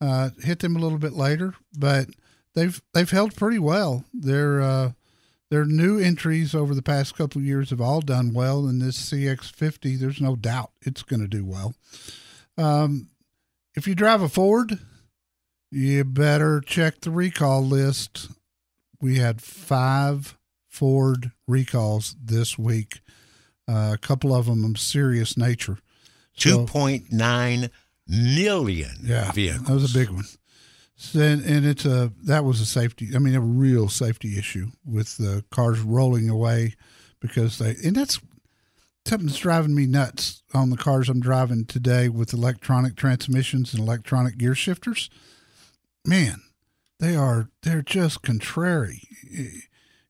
uh, 0.00 0.30
hit 0.40 0.60
them 0.60 0.76
a 0.76 0.78
little 0.78 0.98
bit 0.98 1.14
later, 1.14 1.54
but 1.76 2.08
they've 2.54 2.80
they've 2.92 3.10
held 3.10 3.36
pretty 3.36 3.58
well. 3.58 4.04
They're 4.12 4.60
uh, 4.60 4.92
their 5.50 5.64
new 5.64 5.98
entries 5.98 6.54
over 6.54 6.74
the 6.74 6.82
past 6.82 7.16
couple 7.16 7.40
of 7.40 7.46
years 7.46 7.70
have 7.70 7.80
all 7.80 8.00
done 8.00 8.32
well. 8.32 8.68
In 8.68 8.78
this 8.78 9.10
CX50, 9.10 9.98
there's 9.98 10.20
no 10.20 10.36
doubt 10.36 10.70
it's 10.82 11.02
going 11.02 11.20
to 11.20 11.28
do 11.28 11.44
well. 11.44 11.74
Um, 12.56 13.08
if 13.74 13.88
you 13.88 13.94
drive 13.94 14.22
a 14.22 14.28
Ford, 14.28 14.78
you 15.70 16.04
better 16.04 16.60
check 16.60 17.00
the 17.00 17.10
recall 17.10 17.64
list. 17.64 18.28
We 19.00 19.18
had 19.18 19.40
five 19.40 20.36
Ford 20.68 21.32
recalls 21.48 22.14
this 22.22 22.56
week, 22.58 23.00
uh, 23.68 23.92
a 23.94 23.98
couple 23.98 24.34
of 24.34 24.46
them 24.46 24.64
of 24.64 24.78
serious 24.78 25.36
nature. 25.36 25.78
So, 26.36 26.64
2.9 26.66 27.70
million 28.06 28.90
yeah, 29.02 29.32
vehicles. 29.32 29.66
That 29.66 29.74
was 29.74 29.94
a 29.94 29.98
big 29.98 30.10
one. 30.10 30.24
And, 31.14 31.42
and 31.44 31.66
it's 31.66 31.84
a 31.84 32.12
that 32.24 32.44
was 32.44 32.60
a 32.60 32.66
safety. 32.66 33.10
I 33.14 33.18
mean, 33.18 33.34
a 33.34 33.40
real 33.40 33.88
safety 33.88 34.38
issue 34.38 34.68
with 34.84 35.16
the 35.16 35.44
cars 35.50 35.80
rolling 35.80 36.28
away 36.28 36.74
because 37.20 37.58
they 37.58 37.76
and 37.84 37.96
that's 37.96 38.20
something 39.06 39.26
that's 39.26 39.38
driving 39.38 39.74
me 39.74 39.86
nuts 39.86 40.42
on 40.52 40.70
the 40.70 40.76
cars 40.76 41.08
I'm 41.08 41.20
driving 41.20 41.64
today 41.64 42.08
with 42.08 42.34
electronic 42.34 42.96
transmissions 42.96 43.72
and 43.72 43.82
electronic 43.82 44.36
gear 44.36 44.54
shifters. 44.54 45.08
Man, 46.06 46.42
they 46.98 47.16
are 47.16 47.48
they're 47.62 47.82
just 47.82 48.22
contrary. 48.22 49.02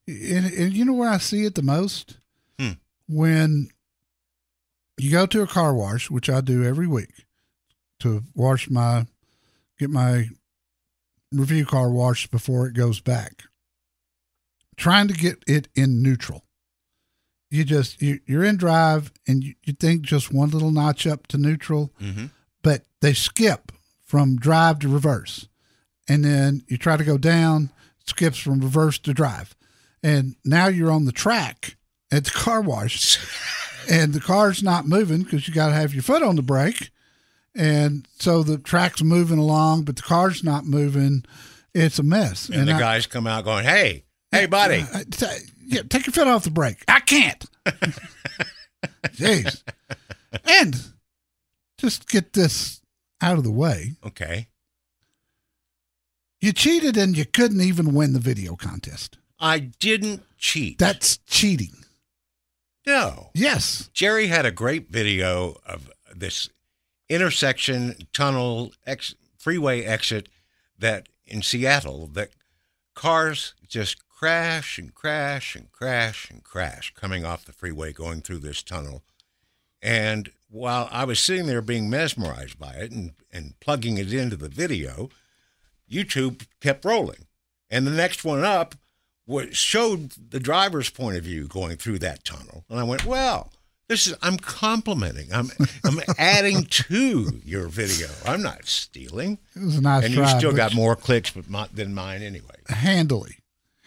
And, 0.07 0.45
and 0.45 0.73
you 0.73 0.83
know 0.83 0.93
where 0.93 1.09
I 1.09 1.19
see 1.19 1.45
it 1.45 1.55
the 1.55 1.61
most 1.61 2.17
hmm. 2.59 2.71
when 3.07 3.69
you 4.97 5.11
go 5.11 5.25
to 5.25 5.41
a 5.41 5.47
car 5.47 5.73
wash, 5.73 6.11
which 6.11 6.29
I 6.29 6.41
do 6.41 6.63
every 6.63 6.87
week 6.87 7.25
to 7.99 8.23
wash 8.35 8.69
my 8.69 9.05
get 9.79 9.89
my 9.89 10.29
review 11.31 11.65
car 11.65 11.89
wash 11.89 12.27
before 12.27 12.67
it 12.67 12.73
goes 12.73 12.99
back. 12.99 13.43
Trying 14.77 15.07
to 15.07 15.13
get 15.13 15.43
it 15.47 15.67
in 15.75 16.01
neutral. 16.01 16.45
You 17.49 17.65
just 17.65 18.01
you, 18.01 18.19
you're 18.25 18.45
in 18.45 18.57
drive 18.57 19.11
and 19.27 19.43
you, 19.43 19.55
you 19.63 19.73
think 19.73 20.03
just 20.03 20.33
one 20.33 20.49
little 20.49 20.71
notch 20.71 21.05
up 21.05 21.27
to 21.27 21.37
neutral, 21.37 21.91
mm-hmm. 22.01 22.27
but 22.63 22.83
they 23.01 23.13
skip 23.13 23.71
from 24.05 24.37
drive 24.37 24.79
to 24.79 24.87
reverse, 24.87 25.47
and 26.07 26.23
then 26.23 26.63
you 26.67 26.77
try 26.77 26.95
to 26.95 27.03
go 27.03 27.17
down, 27.17 27.69
skips 28.05 28.37
from 28.37 28.61
reverse 28.61 28.97
to 28.99 29.13
drive, 29.13 29.55
and 30.01 30.35
now 30.45 30.67
you're 30.67 30.91
on 30.91 31.05
the 31.05 31.11
track 31.11 31.75
at 32.09 32.23
the 32.23 32.31
car 32.31 32.61
wash, 32.61 33.17
and 33.89 34.13
the 34.13 34.21
car's 34.21 34.63
not 34.63 34.87
moving 34.87 35.23
because 35.23 35.45
you 35.47 35.53
got 35.53 35.67
to 35.67 35.75
have 35.75 35.93
your 35.93 36.03
foot 36.03 36.23
on 36.23 36.37
the 36.37 36.41
brake 36.41 36.89
and 37.55 38.07
so 38.19 38.43
the 38.43 38.57
track's 38.57 39.03
moving 39.03 39.37
along, 39.37 39.83
but 39.83 39.95
the 39.95 40.01
car's 40.01 40.43
not 40.43 40.65
moving. 40.65 41.25
It's 41.73 41.99
a 41.99 42.03
mess. 42.03 42.49
And, 42.49 42.59
and 42.59 42.67
the 42.67 42.73
I, 42.73 42.79
guys 42.79 43.07
come 43.07 43.27
out 43.27 43.43
going, 43.43 43.65
"Hey, 43.65 44.03
hey, 44.31 44.45
buddy, 44.45 44.85
uh, 44.93 45.03
yeah, 45.65 45.81
take 45.89 46.05
your 46.05 46.13
foot 46.13 46.27
off 46.27 46.43
the 46.43 46.51
brake." 46.51 46.83
I 46.87 46.99
can't. 46.99 47.45
Jeez, 49.07 49.63
and 50.45 50.75
just 51.77 52.07
get 52.07 52.33
this 52.33 52.81
out 53.21 53.37
of 53.37 53.43
the 53.43 53.51
way. 53.51 53.95
Okay. 54.05 54.47
You 56.39 56.53
cheated 56.53 56.97
and 56.97 57.15
you 57.15 57.25
couldn't 57.25 57.61
even 57.61 57.93
win 57.93 58.13
the 58.13 58.19
video 58.19 58.55
contest. 58.55 59.19
I 59.39 59.59
didn't 59.59 60.23
cheat. 60.39 60.79
That's 60.79 61.17
cheating. 61.27 61.85
No. 62.85 63.29
Yes. 63.35 63.91
Jerry 63.93 64.27
had 64.27 64.45
a 64.45 64.51
great 64.51 64.89
video 64.89 65.57
of 65.65 65.91
this 66.15 66.49
intersection 67.11 67.95
tunnel 68.13 68.71
ex, 68.85 69.15
freeway 69.37 69.83
exit 69.83 70.29
that 70.79 71.09
in 71.25 71.41
Seattle 71.41 72.07
that 72.07 72.29
cars 72.95 73.53
just 73.67 74.07
crash 74.07 74.77
and 74.77 74.93
crash 74.93 75.55
and 75.55 75.71
crash 75.71 76.29
and 76.29 76.43
crash 76.43 76.93
coming 76.95 77.25
off 77.25 77.45
the 77.45 77.51
freeway 77.51 77.91
going 77.91 78.21
through 78.21 78.37
this 78.39 78.63
tunnel. 78.63 79.03
And 79.81 80.31
while 80.49 80.87
I 80.91 81.05
was 81.05 81.19
sitting 81.19 81.47
there 81.47 81.61
being 81.61 81.89
mesmerized 81.89 82.59
by 82.59 82.73
it 82.73 82.91
and, 82.91 83.11
and 83.31 83.59
plugging 83.59 83.97
it 83.97 84.13
into 84.13 84.35
the 84.35 84.49
video, 84.49 85.09
YouTube 85.89 86.45
kept 86.59 86.85
rolling. 86.85 87.25
And 87.69 87.87
the 87.87 87.91
next 87.91 88.23
one 88.23 88.43
up 88.43 88.75
was, 89.25 89.57
showed 89.57 90.11
the 90.29 90.39
driver's 90.39 90.89
point 90.89 91.17
of 91.17 91.23
view 91.23 91.47
going 91.47 91.77
through 91.77 91.99
that 91.99 92.23
tunnel. 92.23 92.63
And 92.69 92.79
I 92.79 92.83
went, 92.83 93.05
well, 93.05 93.51
this 93.91 94.07
is 94.07 94.15
I'm 94.21 94.37
complimenting. 94.37 95.33
I'm 95.33 95.49
I'm 95.83 95.99
adding 96.17 96.63
to 96.63 97.41
your 97.43 97.67
video. 97.67 98.07
I'm 98.25 98.41
not 98.41 98.65
stealing. 98.65 99.37
It 99.53 99.63
was 99.63 99.75
a 99.75 99.81
nice 99.81 100.05
And 100.05 100.13
try, 100.13 100.31
you 100.31 100.39
still 100.39 100.53
got 100.53 100.73
more 100.73 100.95
clicks 100.95 101.31
but 101.31 101.49
my, 101.49 101.67
than 101.73 101.93
mine 101.93 102.21
anyway. 102.21 102.55
handily, 102.69 103.39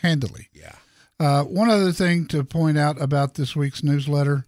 handily. 0.03 0.49
Yeah. 0.53 0.75
Uh, 1.19 1.45
one 1.45 1.71
other 1.71 1.91
thing 1.91 2.27
to 2.27 2.45
point 2.45 2.77
out 2.77 3.01
about 3.01 3.35
this 3.35 3.57
week's 3.57 3.83
newsletter 3.83 4.45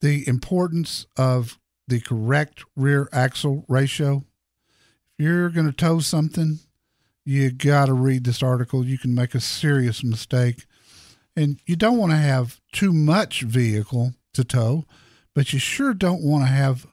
the 0.00 0.26
importance 0.26 1.06
of 1.16 1.58
the 1.86 2.00
correct 2.00 2.64
rear 2.74 3.08
axle 3.12 3.64
ratio. 3.68 4.24
If 5.18 5.24
you're 5.24 5.50
going 5.50 5.66
to 5.66 5.72
tow 5.72 6.00
something, 6.00 6.60
you 7.24 7.52
got 7.52 7.86
to 7.86 7.92
read 7.92 8.24
this 8.24 8.42
article. 8.42 8.84
You 8.84 8.98
can 8.98 9.14
make 9.14 9.34
a 9.34 9.40
serious 9.40 10.02
mistake. 10.02 10.64
And 11.36 11.60
you 11.66 11.76
don't 11.76 11.98
want 11.98 12.10
to 12.12 12.16
have 12.16 12.60
too 12.72 12.92
much 12.92 13.42
vehicle 13.42 14.14
to 14.34 14.44
tow, 14.44 14.84
but 15.34 15.52
you 15.52 15.58
sure 15.58 15.94
don't 15.94 16.22
want 16.22 16.44
to 16.44 16.50
have 16.50 16.86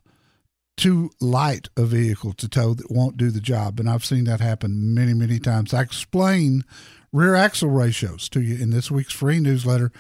too 0.80 1.12
light 1.20 1.68
a 1.76 1.84
vehicle 1.84 2.32
to 2.34 2.48
tow 2.48 2.74
that 2.74 2.90
won't 2.90 3.18
do 3.18 3.30
the 3.30 3.42
job. 3.42 3.80
And 3.80 3.90
I've 3.90 4.06
seen 4.06 4.24
that 4.26 4.40
happen 4.40 4.94
many, 4.94 5.14
many 5.14 5.38
times. 5.38 5.74
I 5.74 5.82
explain 5.82 6.64
rear 7.12 7.36
axle 7.36 7.70
ratios 7.70 8.30
to 8.30 8.42
you 8.42 8.56
in 8.56 8.70
this 8.70 8.90
week's 8.90 9.14
free 9.14 9.40
newsletter. 9.40 9.92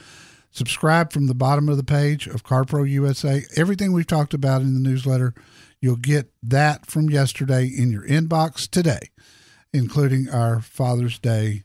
Subscribe 0.51 1.11
from 1.11 1.27
the 1.27 1.35
bottom 1.35 1.67
of 1.67 1.77
the 1.77 1.83
page 1.83 2.27
of 2.27 2.43
CarPro 2.43 2.89
USA. 2.89 3.43
Everything 3.55 3.91
we've 3.91 4.07
talked 4.07 4.33
about 4.33 4.61
in 4.61 4.73
the 4.73 4.79
newsletter, 4.79 5.33
you'll 5.81 5.97
get 5.97 6.31
that 6.41 6.85
from 6.85 7.09
yesterday 7.09 7.65
in 7.65 7.91
your 7.91 8.07
inbox 8.07 8.67
today, 8.67 9.09
including 9.73 10.29
our 10.29 10.61
Father's 10.61 11.19
Day 11.19 11.63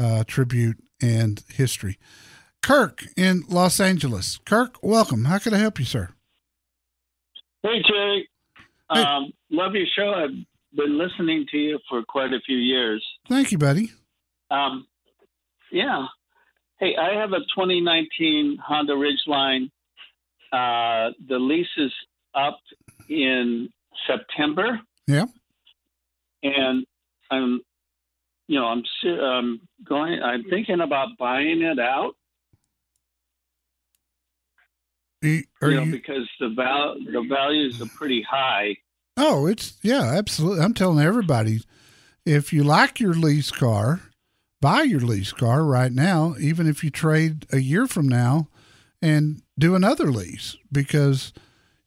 uh, 0.00 0.24
tribute 0.26 0.78
and 1.00 1.42
history. 1.48 1.96
Kirk 2.62 3.04
in 3.16 3.44
Los 3.48 3.80
Angeles. 3.80 4.38
Kirk, 4.44 4.76
welcome. 4.82 5.24
How 5.24 5.38
can 5.38 5.54
I 5.54 5.58
help 5.58 5.78
you, 5.78 5.84
sir? 5.84 6.10
Hey, 7.62 7.82
Jay. 7.82 8.28
Hey. 8.92 9.02
Um, 9.02 9.32
love 9.50 9.74
your 9.74 9.86
show. 9.96 10.12
I've 10.12 10.34
been 10.76 10.98
listening 10.98 11.46
to 11.50 11.56
you 11.56 11.78
for 11.88 12.02
quite 12.02 12.32
a 12.32 12.40
few 12.44 12.56
years. 12.56 13.04
Thank 13.28 13.52
you, 13.52 13.58
buddy. 13.58 13.90
Um, 14.50 14.86
yeah. 15.72 16.06
Hey, 16.78 16.94
I 16.96 17.18
have 17.18 17.32
a 17.32 17.40
2019 17.56 18.58
Honda 18.64 18.92
Ridgeline. 18.92 19.70
Uh, 20.52 21.12
the 21.28 21.38
lease 21.38 21.66
is 21.76 21.92
up 22.34 22.60
in 23.08 23.68
September. 24.06 24.80
Yeah. 25.06 25.26
And 26.42 26.86
I'm, 27.30 27.60
you 28.46 28.60
know, 28.60 28.66
I'm 28.66 28.82
um, 29.20 29.60
going. 29.84 30.22
I'm 30.22 30.44
thinking 30.44 30.80
about 30.80 31.08
buying 31.18 31.62
it 31.62 31.78
out. 31.78 32.14
You- 35.22 35.42
you 35.62 35.70
know, 35.74 35.82
you, 35.82 35.92
because 35.92 36.28
the 36.38 36.50
val- 36.50 36.96
the 37.04 37.22
values 37.28 37.80
are 37.82 37.86
pretty 37.86 38.22
high. 38.22 38.76
oh, 39.16 39.46
it's, 39.46 39.76
yeah, 39.82 40.02
absolutely. 40.16 40.62
I'm 40.64 40.74
telling 40.74 41.04
everybody 41.04 41.60
if 42.24 42.52
you 42.52 42.62
like 42.62 43.00
your 43.00 43.14
lease 43.14 43.50
car, 43.50 44.00
buy 44.60 44.82
your 44.82 45.00
lease 45.00 45.32
car 45.32 45.64
right 45.64 45.90
now, 45.92 46.36
even 46.38 46.68
if 46.68 46.84
you 46.84 46.90
trade 46.90 47.46
a 47.52 47.58
year 47.58 47.86
from 47.88 48.06
now 48.08 48.48
and 49.02 49.42
do 49.58 49.74
another 49.74 50.10
lease 50.12 50.56
because 50.70 51.32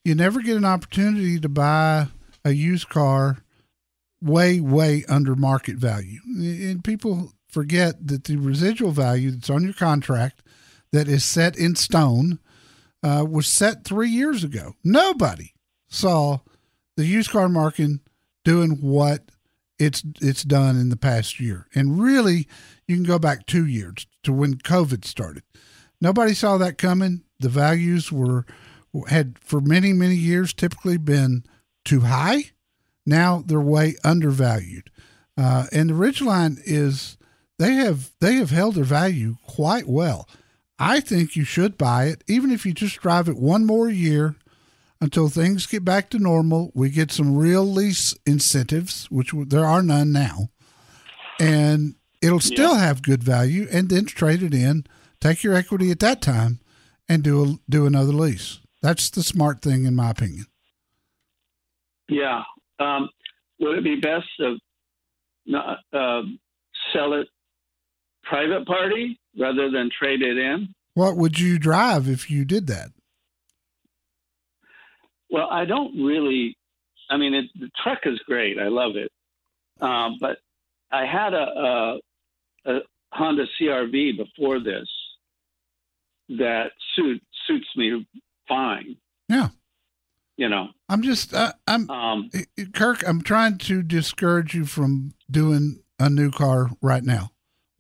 you 0.04 0.14
never 0.16 0.42
get 0.42 0.58
an 0.58 0.66
opportunity 0.66 1.40
to 1.40 1.48
buy 1.48 2.08
a 2.44 2.52
used 2.52 2.90
car 2.90 3.38
way, 4.22 4.60
way 4.60 5.06
under 5.08 5.36
market 5.36 5.76
value. 5.78 6.20
And 6.26 6.84
people 6.84 7.32
forget 7.48 8.08
that 8.08 8.24
the 8.26 8.38
residual 8.38 8.92
value 8.92 9.32
that's 9.32 9.50
on 9.50 9.64
your 9.64 9.74
contract 9.74 10.42
that 10.92 11.08
is 11.08 11.24
set 11.24 11.56
in 11.56 11.76
stone 11.76 12.40
uh, 13.04 13.26
was 13.28 13.48
set 13.48 13.84
three 13.84 14.10
years 14.10 14.44
ago. 14.44 14.74
Nobody 14.84 15.54
saw 15.90 16.40
the 16.98 17.06
used 17.06 17.32
car 17.32 17.50
market 17.50 18.00
doing 18.44 18.78
what 18.82 19.32
it's 19.80 20.04
it's 20.22 20.44
done 20.44 20.80
in 20.80 20.90
the 20.90 20.98
past 20.98 21.40
year. 21.40 21.68
And 21.74 22.02
really, 22.02 22.48
you 22.88 22.96
can 22.96 23.04
go 23.04 23.20
back 23.20 23.46
two 23.46 23.66
years 23.66 24.06
to 24.24 24.32
when 24.32 24.56
COVID 24.56 25.06
started. 25.06 25.44
Nobody 26.00 26.34
saw 26.34 26.58
that 26.58 26.78
coming. 26.78 27.24
The 27.40 27.50
values 27.50 28.12
were 28.12 28.46
had 29.08 29.38
for 29.40 29.62
many 29.62 29.94
many 29.94 30.16
years 30.16 30.54
typically 30.54 30.98
been 30.98 31.44
too 31.84 32.02
high. 32.02 32.52
Now 33.06 33.44
they're 33.46 33.60
way 33.60 33.96
undervalued. 34.04 34.92
Uh, 35.38 35.66
and 35.72 35.90
the 35.90 35.94
Ridgeline 35.94 36.60
is 36.64 37.18
they 37.58 37.74
have 37.76 38.12
they 38.20 38.36
have 38.36 38.52
held 38.52 38.76
their 38.76 38.84
value 38.84 39.38
quite 39.48 39.88
well. 39.88 40.28
I 40.82 41.00
think 41.00 41.36
you 41.36 41.44
should 41.44 41.78
buy 41.78 42.06
it, 42.06 42.24
even 42.28 42.50
if 42.50 42.66
you 42.66 42.74
just 42.74 43.00
drive 43.02 43.30
it 43.30 43.38
one 43.38 43.68
more 43.68 43.88
year 43.88 44.36
until 45.00 45.30
things 45.30 45.68
get 45.68 45.86
back 45.86 46.10
to 46.10 46.18
normal. 46.18 46.72
We 46.74 46.90
get 46.90 47.12
some 47.12 47.38
real 47.38 47.64
lease 47.64 48.16
incentives, 48.26 49.06
which 49.12 49.32
there 49.32 49.66
are 49.66 49.84
none 49.84 50.12
now, 50.12 50.50
and 51.40 51.94
it'll 52.20 52.40
still 52.40 52.74
have 52.76 53.04
good 53.04 53.24
value. 53.24 53.68
And 53.72 53.90
then 53.90 54.06
trade 54.06 54.42
it 54.42 54.56
in 54.56 54.86
take 55.20 55.44
your 55.44 55.54
equity 55.54 55.92
at 55.92 56.00
that 56.00 56.20
time 56.20 56.60
and 57.08 57.22
do 57.22 57.44
a, 57.44 57.56
do 57.70 57.86
another 57.86 58.12
lease. 58.12 58.60
That's 58.82 59.12
the 59.12 59.22
smart 59.22 59.62
thing, 59.62 59.86
in 59.86 59.96
my 59.96 60.10
opinion. 60.10 60.48
Yeah. 62.10 62.42
Um, 62.80 63.08
would 63.60 63.78
it 63.78 63.84
be 63.84 63.98
best 63.98 64.26
to 64.40 64.58
not, 65.46 65.78
uh, 65.94 66.24
sell 66.92 67.14
it 67.14 67.28
private 68.32 68.66
party 68.66 69.20
rather 69.38 69.70
than 69.70 69.90
trade 69.98 70.22
it 70.22 70.38
in? 70.38 70.74
What 70.94 71.18
would 71.18 71.38
you 71.38 71.60
drive 71.60 72.08
if 72.08 72.32
you 72.32 72.46
did 72.46 72.68
that? 72.68 72.90
Well, 75.30 75.48
I 75.52 75.66
don't 75.66 76.02
really. 76.02 76.58
I 77.10 77.18
mean, 77.18 77.34
it, 77.34 77.46
the 77.60 77.70
truck 77.84 78.00
is 78.06 78.20
great. 78.26 78.58
I 78.58 78.70
love 78.70 78.96
it. 78.96 79.12
Um, 79.82 80.18
but 80.22 80.38
I 80.92 81.06
had 81.06 81.34
a, 81.34 81.38
a, 81.38 82.00
a 82.66 82.80
Honda 83.12 83.46
CRV 83.60 84.18
before 84.18 84.60
this 84.60 84.88
that 86.30 86.72
suit, 86.96 87.22
suits 87.48 87.68
me 87.76 88.08
fine. 88.48 88.96
Yeah. 89.28 89.50
You 90.38 90.48
know, 90.48 90.70
I'm 90.88 91.02
just, 91.02 91.34
uh, 91.34 91.52
I'm, 91.68 91.90
um, 91.90 92.30
Kirk, 92.74 93.04
I'm 93.06 93.22
trying 93.22 93.58
to 93.60 93.84
discourage 93.84 94.56
you 94.56 94.66
from 94.66 95.14
doing 95.30 95.84
a 96.00 96.10
new 96.10 96.32
car 96.32 96.70
right 96.82 97.04
now 97.04 97.32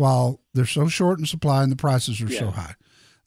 while 0.01 0.40
they're 0.53 0.65
so 0.65 0.87
short 0.87 1.19
in 1.19 1.25
supply 1.25 1.63
and 1.63 1.71
the 1.71 1.75
prices 1.77 2.21
are 2.21 2.29
so 2.29 2.51
high. 2.51 2.75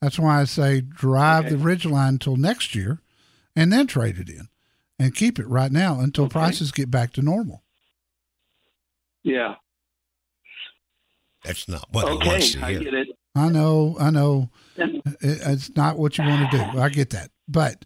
That's 0.00 0.18
why 0.18 0.40
I 0.40 0.44
say 0.44 0.80
drive 0.82 1.46
Okay. 1.46 1.54
the 1.54 1.62
Ridgeline 1.62 2.08
until 2.10 2.36
next 2.36 2.74
year 2.74 3.00
and 3.56 3.72
then 3.72 3.86
trade 3.86 4.18
it 4.18 4.28
in 4.28 4.48
and 4.98 5.14
keep 5.14 5.38
it 5.38 5.46
right 5.48 5.72
now 5.72 6.00
until 6.00 6.24
Okay. 6.24 6.32
prices 6.32 6.70
get 6.72 6.90
back 6.90 7.12
to 7.14 7.22
normal. 7.22 7.62
yeah. 9.22 9.54
That's 11.44 11.68
not 11.68 11.86
what 11.90 12.08
he 12.08 12.14
okay, 12.16 12.26
wants 12.28 12.52
to 12.52 12.64
I 12.64 12.72
get 12.74 12.94
it. 12.94 13.08
I 13.34 13.48
know, 13.50 13.96
I 14.00 14.08
know 14.10 14.48
it, 14.76 15.02
it's 15.20 15.74
not 15.76 15.98
what 15.98 16.16
you 16.16 16.24
want 16.24 16.50
to 16.50 16.56
do. 16.56 16.78
I 16.80 16.88
get 16.88 17.10
that. 17.10 17.30
But 17.46 17.84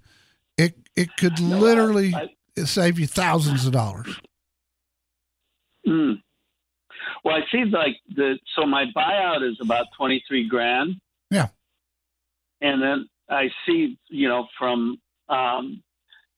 it, 0.56 0.76
it 0.94 1.16
could 1.16 1.40
No, 1.40 1.56
I- 1.56 1.58
literally 1.60 2.14
I- 2.14 2.28
save 2.64 2.98
you 3.00 3.06
thousands 3.08 3.66
of 3.66 3.72
dollars. 3.72 4.14
Mm. 5.86 6.22
Well, 7.24 7.36
I 7.36 7.40
see 7.50 7.64
like 7.64 7.96
the 8.14 8.38
so 8.56 8.66
my 8.66 8.86
buyout 8.96 9.48
is 9.48 9.58
about 9.60 9.86
twenty 9.96 10.22
three 10.28 10.48
grand. 10.48 10.96
Yeah. 11.30 11.48
And 12.60 12.82
then 12.82 13.08
I 13.28 13.50
see, 13.66 13.98
you 14.08 14.28
know, 14.28 14.46
from 14.58 14.98
um, 15.28 15.82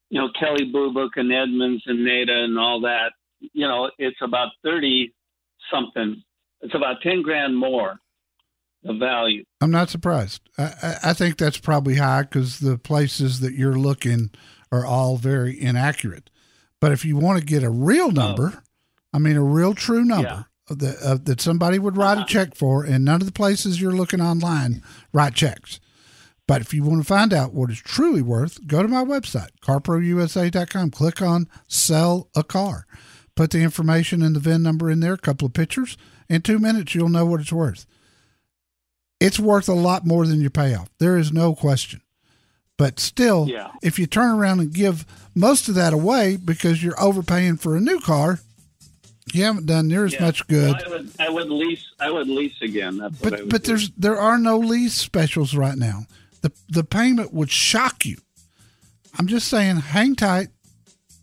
you 0.08 0.20
know 0.20 0.28
Kelley 0.38 0.70
Blue 0.70 0.92
Book 0.92 1.12
and 1.16 1.32
Edmunds 1.32 1.82
and 1.86 2.04
NADA 2.04 2.44
and 2.44 2.58
all 2.58 2.80
that, 2.82 3.12
you 3.40 3.66
know, 3.66 3.90
it's 3.98 4.20
about 4.22 4.48
thirty 4.62 5.14
something. 5.72 6.22
It's 6.60 6.74
about 6.74 7.02
ten 7.02 7.22
grand 7.22 7.56
more 7.56 7.98
the 8.82 8.94
value. 8.94 9.44
I'm 9.60 9.70
not 9.70 9.90
surprised. 9.90 10.40
I, 10.56 10.96
I, 11.04 11.12
think 11.12 11.36
that's 11.36 11.58
probably 11.58 11.96
high 11.96 12.22
because 12.22 12.60
the 12.60 12.78
places 12.78 13.40
that 13.40 13.52
you're 13.52 13.78
looking 13.78 14.30
are 14.72 14.86
all 14.86 15.16
very 15.16 15.60
inaccurate. 15.60 16.30
But 16.80 16.92
if 16.92 17.04
you 17.04 17.16
want 17.16 17.38
to 17.38 17.44
get 17.44 17.62
a 17.62 17.70
real 17.70 18.10
number, 18.10 18.62
I 19.12 19.18
mean, 19.18 19.36
a 19.36 19.42
real 19.42 19.74
true 19.74 20.04
number 20.04 20.28
of 20.28 20.44
the, 20.78 20.96
of, 21.02 21.24
that 21.26 21.40
somebody 21.40 21.78
would 21.78 21.96
write 21.96 22.18
a 22.18 22.20
uh-huh. 22.20 22.26
check 22.26 22.54
for, 22.54 22.84
and 22.84 23.04
none 23.04 23.20
of 23.20 23.26
the 23.26 23.32
places 23.32 23.80
you're 23.80 23.92
looking 23.92 24.20
online 24.20 24.82
write 25.12 25.34
checks. 25.34 25.80
But 26.46 26.60
if 26.60 26.74
you 26.74 26.82
want 26.82 27.02
to 27.02 27.06
find 27.06 27.32
out 27.32 27.52
what 27.54 27.70
it's 27.70 27.78
truly 27.78 28.22
worth, 28.22 28.66
go 28.66 28.82
to 28.82 28.88
my 28.88 29.04
website, 29.04 29.50
carprousa.com. 29.62 30.90
Click 30.90 31.22
on 31.22 31.48
sell 31.68 32.28
a 32.34 32.42
car. 32.42 32.86
Put 33.36 33.52
the 33.52 33.60
information 33.60 34.22
and 34.22 34.34
the 34.34 34.40
VIN 34.40 34.62
number 34.62 34.90
in 34.90 35.00
there, 35.00 35.14
a 35.14 35.18
couple 35.18 35.46
of 35.46 35.52
pictures. 35.52 35.96
In 36.28 36.42
two 36.42 36.58
minutes, 36.58 36.94
you'll 36.94 37.08
know 37.08 37.24
what 37.24 37.40
it's 37.40 37.52
worth 37.52 37.86
it's 39.20 39.38
worth 39.38 39.68
a 39.68 39.74
lot 39.74 40.06
more 40.06 40.26
than 40.26 40.40
your 40.40 40.50
payoff. 40.50 40.88
There 40.98 41.16
is 41.16 41.32
no 41.32 41.54
question. 41.54 42.00
But 42.78 42.98
still, 42.98 43.46
Yeah. 43.46 43.68
if 43.82 43.98
you 43.98 44.06
turn 44.06 44.30
around 44.30 44.60
and 44.60 44.72
give 44.72 45.04
most 45.34 45.68
of 45.68 45.74
that 45.74 45.92
away 45.92 46.36
because 46.36 46.82
you're 46.82 47.00
overpaying 47.00 47.58
for 47.58 47.76
a 47.76 47.80
new 47.80 48.00
car, 48.00 48.40
you 49.32 49.44
haven't 49.44 49.66
done 49.66 49.88
near 49.88 50.04
as 50.04 50.12
Yeah. 50.14 50.24
much 50.26 50.46
good. 50.48 50.72
Well, 50.74 50.82
I 50.86 50.88
would 50.90 51.10
I 51.20 51.28
would 51.28 51.48
lease 51.50 51.84
I 52.00 52.10
would 52.10 52.28
lease 52.28 52.60
again. 52.62 52.98
That's 52.98 53.18
but 53.18 53.48
but 53.48 53.62
do. 53.62 53.68
there's 53.68 53.90
there 53.90 54.18
are 54.18 54.38
no 54.38 54.58
lease 54.58 54.94
specials 54.94 55.54
right 55.54 55.76
now. 55.76 56.06
The 56.42 56.52
the 56.68 56.84
payment 56.84 57.32
would 57.32 57.50
shock 57.50 58.04
you. 58.06 58.16
I'm 59.18 59.26
just 59.26 59.48
saying, 59.48 59.76
hang 59.76 60.14
tight 60.16 60.48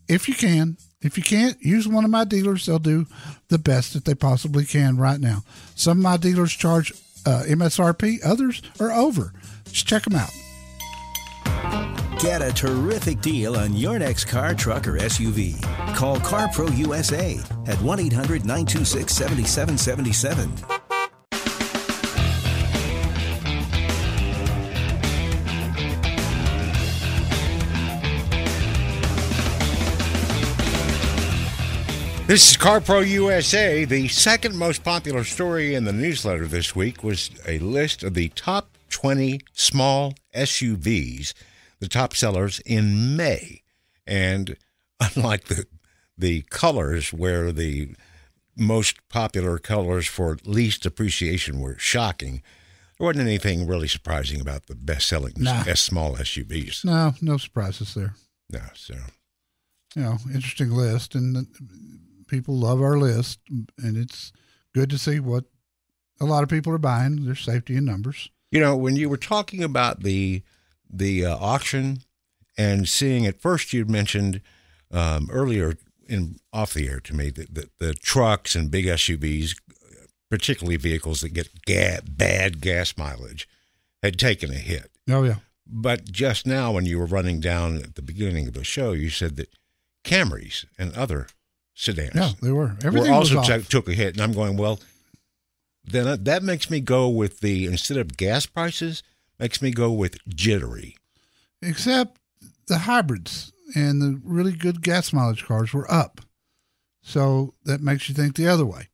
if 0.08 0.28
you 0.28 0.34
can. 0.34 0.76
If 1.00 1.16
you 1.16 1.22
can't, 1.22 1.56
use 1.62 1.86
one 1.86 2.04
of 2.04 2.10
my 2.10 2.24
dealers. 2.24 2.66
They'll 2.66 2.80
do 2.80 3.06
the 3.48 3.58
best 3.58 3.92
that 3.94 4.04
they 4.04 4.14
possibly 4.16 4.64
can 4.64 4.96
right 4.96 5.20
now. 5.20 5.44
Some 5.76 5.98
of 5.98 6.02
my 6.02 6.16
dealers 6.16 6.52
charge 6.52 6.92
uh, 7.24 7.44
MSRP. 7.46 8.18
Others 8.24 8.62
are 8.80 8.90
over. 8.90 9.32
Just 9.70 9.86
check 9.86 10.02
them 10.04 10.16
out. 10.16 10.30
Get 12.20 12.42
a 12.42 12.52
terrific 12.52 13.20
deal 13.20 13.56
on 13.56 13.74
your 13.74 13.96
next 13.96 14.24
car, 14.24 14.52
truck, 14.52 14.88
or 14.88 14.94
SUV. 14.94 15.62
Call 15.94 16.16
CarPro 16.16 16.76
USA 16.76 17.38
at 17.66 17.80
1 17.80 18.00
800 18.00 18.44
926 18.44 19.14
7777. 19.14 20.52
This 32.26 32.50
is 32.50 32.56
CarPro 32.56 33.08
USA. 33.08 33.84
The 33.84 34.08
second 34.08 34.56
most 34.56 34.82
popular 34.82 35.22
story 35.22 35.76
in 35.76 35.84
the 35.84 35.92
newsletter 35.92 36.46
this 36.46 36.74
week 36.74 37.04
was 37.04 37.30
a 37.46 37.60
list 37.60 38.02
of 38.02 38.14
the 38.14 38.28
top 38.30 38.76
20 38.90 39.40
small 39.52 40.14
SUVs, 40.34 41.32
the 41.80 41.88
top 41.88 42.14
sellers 42.14 42.60
in 42.60 43.16
May. 43.16 43.62
And 44.06 44.56
unlike 45.16 45.44
the 45.44 45.66
the 46.16 46.42
colors 46.50 47.12
where 47.12 47.52
the 47.52 47.94
most 48.56 48.96
popular 49.08 49.58
colors 49.58 50.06
for 50.08 50.36
least 50.44 50.84
appreciation 50.84 51.60
were 51.60 51.78
shocking, 51.78 52.42
there 52.98 53.06
wasn't 53.06 53.26
anything 53.28 53.68
really 53.68 53.86
surprising 53.86 54.40
about 54.40 54.66
the 54.66 54.74
best-selling 54.74 55.34
Nah. 55.36 55.62
S 55.66 55.80
small 55.80 56.16
SUVs. 56.16 56.84
No, 56.84 57.14
no 57.22 57.36
surprises 57.36 57.94
there. 57.94 58.14
No, 58.50 58.60
so 58.74 58.94
You 59.94 60.02
know, 60.02 60.18
interesting 60.34 60.70
list, 60.70 61.14
and 61.14 61.46
people 62.26 62.56
love 62.58 62.82
our 62.82 62.98
list, 62.98 63.38
and 63.48 63.96
it's 63.96 64.32
good 64.74 64.90
to 64.90 64.98
see 64.98 65.20
what 65.20 65.44
a 66.20 66.24
lot 66.24 66.42
of 66.42 66.48
people 66.48 66.72
are 66.72 66.78
buying. 66.78 67.24
There's 67.24 67.44
safety 67.44 67.76
in 67.76 67.84
numbers. 67.84 68.28
You 68.50 68.60
know, 68.60 68.76
when 68.76 68.96
you 68.96 69.08
were 69.08 69.16
talking 69.16 69.62
about 69.62 70.02
the 70.02 70.42
the 70.90 71.24
uh, 71.26 71.36
auction 71.36 72.00
and 72.56 72.88
seeing 72.88 73.26
at 73.26 73.40
first, 73.40 73.72
you'd 73.72 73.90
mentioned 73.90 74.40
um, 74.90 75.28
earlier 75.30 75.76
in 76.08 76.36
off 76.52 76.74
the 76.74 76.88
air 76.88 77.00
to 77.00 77.14
me 77.14 77.30
that 77.30 77.54
the, 77.54 77.68
the 77.78 77.94
trucks 77.94 78.54
and 78.54 78.70
big 78.70 78.86
SUVs, 78.86 79.50
particularly 80.30 80.76
vehicles 80.76 81.20
that 81.20 81.30
get 81.34 81.48
ga- 81.66 82.00
bad 82.08 82.60
gas 82.60 82.96
mileage, 82.96 83.48
had 84.02 84.18
taken 84.18 84.50
a 84.50 84.54
hit. 84.54 84.90
Oh 85.10 85.22
yeah, 85.24 85.36
But 85.66 86.04
just 86.10 86.46
now, 86.46 86.72
when 86.72 86.86
you 86.86 86.98
were 86.98 87.06
running 87.06 87.40
down 87.40 87.76
at 87.78 87.94
the 87.94 88.02
beginning 88.02 88.48
of 88.48 88.54
the 88.54 88.64
show, 88.64 88.92
you 88.92 89.10
said 89.10 89.36
that 89.36 89.50
Camrys 90.04 90.64
and 90.78 90.92
other 90.94 91.26
sedans 91.74 92.14
yeah, 92.14 92.32
they 92.42 92.50
were. 92.52 92.76
Everything 92.82 93.12
were 93.12 93.18
was 93.20 93.34
also 93.34 93.54
off. 93.54 93.68
took 93.68 93.88
a 93.88 93.92
hit, 93.94 94.14
and 94.14 94.22
I'm 94.22 94.32
going 94.32 94.56
well. 94.56 94.80
Then 95.84 96.04
that- 96.04 96.24
that 96.24 96.42
makes 96.42 96.70
me 96.70 96.80
go 96.80 97.08
with 97.08 97.40
the 97.40 97.66
instead 97.66 97.96
of 97.98 98.16
gas 98.16 98.46
prices, 98.46 99.02
makes 99.38 99.60
me 99.62 99.70
go 99.70 99.92
with 99.92 100.18
jittery. 100.28 100.96
except 101.62 102.18
the 102.66 102.78
hybrids 102.78 103.52
and 103.74 104.00
the 104.02 104.20
really 104.24 104.52
good 104.52 104.82
gas 104.82 105.12
mileage 105.12 105.44
cars 105.44 105.72
were 105.72 105.90
up. 105.90 106.20
So 107.02 107.54
that 107.64 107.80
makes 107.80 108.08
you 108.08 108.14
think 108.14 108.36
the 108.36 108.46
other 108.48 108.66
way. 108.66 108.88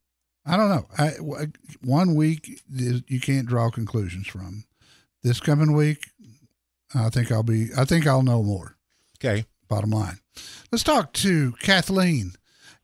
I 0.47 0.57
don't 0.57 0.69
know. 0.69 0.87
I, 0.99 1.11
w- 1.17 1.53
one 1.83 2.15
week 2.15 2.61
you 2.71 3.21
can't 3.21 3.47
draw 3.47 3.71
conclusions 3.71 4.27
from. 4.29 4.65
This 5.23 5.41
coming 5.41 5.73
week, 5.73 6.11
I 6.95 7.09
think 7.11 7.33
I'll 7.33 7.43
be. 7.43 7.69
I 7.77 7.85
think 7.85 8.07
I'll 8.07 8.23
know 8.23 8.43
more. 8.43 8.77
Okay, 9.19 9.47
Bottom 9.69 9.91
line. 9.91 10.19
Let's 10.71 10.85
talk 10.85 11.13
to 11.15 11.53
Kathleen. 11.61 12.33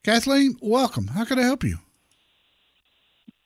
Kathleen, 0.03 0.57
welcome. 0.63 1.09
How 1.09 1.25
can 1.27 1.39
I 1.39 1.43
help 1.43 1.63
you? 1.63 1.79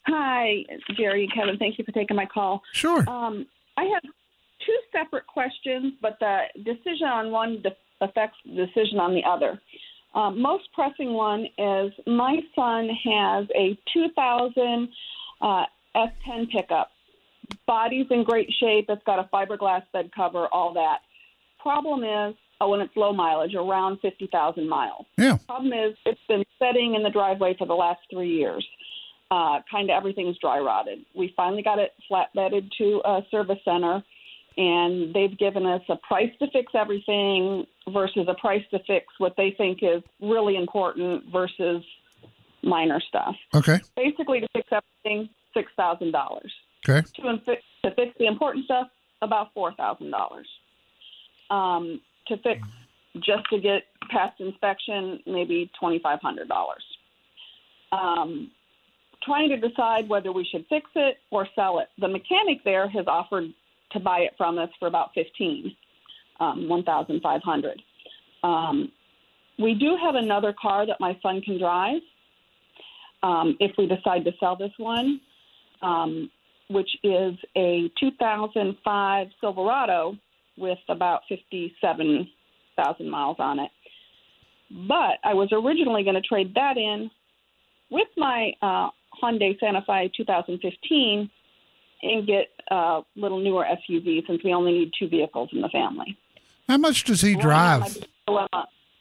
Hi, 0.06 0.64
Jerry 0.96 1.24
and 1.24 1.32
Kevin. 1.34 1.56
Thank 1.58 1.78
you 1.78 1.84
for 1.84 1.92
taking 1.92 2.16
my 2.16 2.26
call. 2.26 2.62
Sure. 2.72 3.08
Um, 3.08 3.46
I 3.76 3.84
have 3.84 4.02
two 4.02 4.78
separate 4.92 5.26
questions, 5.26 5.94
but 6.00 6.18
the 6.20 6.42
decision 6.64 7.06
on 7.06 7.30
one 7.30 7.62
de- 7.62 7.76
affects 8.00 8.36
the 8.44 8.66
decision 8.66 8.98
on 8.98 9.14
the 9.14 9.22
other. 9.24 9.60
Um, 10.14 10.40
most 10.40 10.64
pressing 10.72 11.12
one 11.12 11.46
is 11.58 11.92
my 12.06 12.38
son 12.54 12.88
has 13.04 13.46
a 13.56 13.78
2000 13.92 14.88
uh, 15.40 15.64
S10 15.96 16.50
pickup. 16.50 16.90
Body's 17.66 18.06
in 18.10 18.24
great 18.24 18.48
shape. 18.60 18.86
It's 18.88 19.02
got 19.04 19.18
a 19.18 19.28
fiberglass 19.32 19.82
bed 19.92 20.10
cover, 20.14 20.46
all 20.52 20.72
that. 20.74 20.98
Problem 21.60 22.04
is, 22.04 22.36
oh, 22.60 22.70
when 22.70 22.80
it's 22.80 22.96
low 22.96 23.12
mileage, 23.12 23.54
around 23.54 23.98
50,000 24.00 24.68
miles. 24.68 25.06
Yeah. 25.18 25.38
Problem 25.46 25.72
is, 25.72 25.96
it's 26.06 26.20
been 26.28 26.44
sitting 26.60 26.94
in 26.94 27.02
the 27.02 27.10
driveway 27.10 27.56
for 27.58 27.66
the 27.66 27.74
last 27.74 28.00
three 28.10 28.30
years. 28.30 28.66
Uh, 29.30 29.60
kind 29.70 29.90
of 29.90 29.96
everything's 29.96 30.38
dry 30.38 30.58
rotted. 30.58 31.04
We 31.14 31.32
finally 31.36 31.62
got 31.62 31.78
it 31.78 31.92
flatbedded 32.10 32.70
to 32.78 33.00
a 33.04 33.22
service 33.30 33.58
center, 33.64 34.02
and 34.56 35.14
they've 35.14 35.36
given 35.36 35.66
us 35.66 35.82
a 35.88 35.96
price 35.96 36.30
to 36.38 36.50
fix 36.50 36.72
everything 36.74 37.66
versus 37.88 38.26
a 38.28 38.34
price 38.34 38.64
to 38.70 38.78
fix 38.86 39.06
what 39.18 39.34
they 39.36 39.54
think 39.56 39.78
is 39.82 40.02
really 40.20 40.56
important 40.56 41.24
versus 41.32 41.82
minor 42.62 43.00
stuff. 43.00 43.36
Okay. 43.54 43.78
Basically, 43.96 44.40
to 44.40 44.48
fix 44.52 44.68
everything, 44.70 45.28
six 45.52 45.70
thousand 45.76 46.12
dollars. 46.12 46.52
Okay. 46.88 47.06
To, 47.16 47.22
infi- 47.22 47.62
to 47.84 47.90
fix 47.94 48.14
the 48.18 48.26
important 48.26 48.66
stuff, 48.66 48.88
about 49.22 49.52
four 49.54 49.72
thousand 49.74 50.10
dollars. 50.10 50.46
Um, 51.50 52.00
to 52.28 52.36
fix 52.38 52.66
just 53.16 53.48
to 53.50 53.58
get 53.58 53.84
past 54.10 54.40
inspection, 54.40 55.20
maybe 55.26 55.70
twenty 55.78 55.98
five 55.98 56.20
hundred 56.20 56.48
dollars. 56.48 56.84
Um, 57.92 58.50
trying 59.24 59.48
to 59.50 59.56
decide 59.56 60.08
whether 60.08 60.32
we 60.32 60.44
should 60.50 60.64
fix 60.68 60.90
it 60.94 61.18
or 61.30 61.48
sell 61.54 61.78
it. 61.78 61.88
The 61.98 62.08
mechanic 62.08 62.62
there 62.64 62.88
has 62.88 63.06
offered 63.06 63.52
to 63.92 64.00
buy 64.00 64.20
it 64.20 64.32
from 64.36 64.58
us 64.58 64.70
for 64.78 64.88
about 64.88 65.10
fifteen, 65.14 65.74
um, 66.40 66.68
one 66.68 66.82
thousand 66.82 67.20
five 67.22 67.42
hundred. 67.42 67.80
Um, 68.42 68.92
we 69.58 69.74
do 69.74 69.96
have 70.02 70.16
another 70.16 70.54
car 70.60 70.86
that 70.86 71.00
my 71.00 71.18
son 71.22 71.40
can 71.40 71.58
drive 71.58 72.00
um, 73.22 73.56
if 73.58 73.72
we 73.78 73.86
decide 73.86 74.24
to 74.24 74.32
sell 74.38 74.56
this 74.56 74.72
one, 74.76 75.20
um, 75.82 76.30
which 76.68 76.90
is 77.02 77.34
a 77.56 77.90
2005 77.98 79.26
Silverado 79.40 80.16
with 80.58 80.78
about 80.88 81.22
57,000 81.28 83.10
miles 83.10 83.36
on 83.38 83.60
it. 83.60 83.70
But 84.70 85.18
I 85.24 85.34
was 85.34 85.48
originally 85.52 86.04
going 86.04 86.14
to 86.14 86.20
trade 86.20 86.54
that 86.54 86.76
in 86.76 87.10
with 87.90 88.08
my 88.16 88.52
uh, 88.60 88.88
Hyundai 89.22 89.58
Santa 89.60 89.82
Fe 89.86 90.10
2015 90.16 91.30
and 92.02 92.26
get 92.26 92.48
a 92.70 93.00
little 93.16 93.40
newer 93.40 93.64
SUV 93.64 94.26
since 94.26 94.42
we 94.44 94.52
only 94.52 94.72
need 94.72 94.92
two 94.98 95.08
vehicles 95.08 95.48
in 95.52 95.60
the 95.60 95.68
family. 95.70 96.16
How 96.68 96.76
much 96.78 97.04
does 97.04 97.20
he 97.20 97.34
drive, 97.34 97.96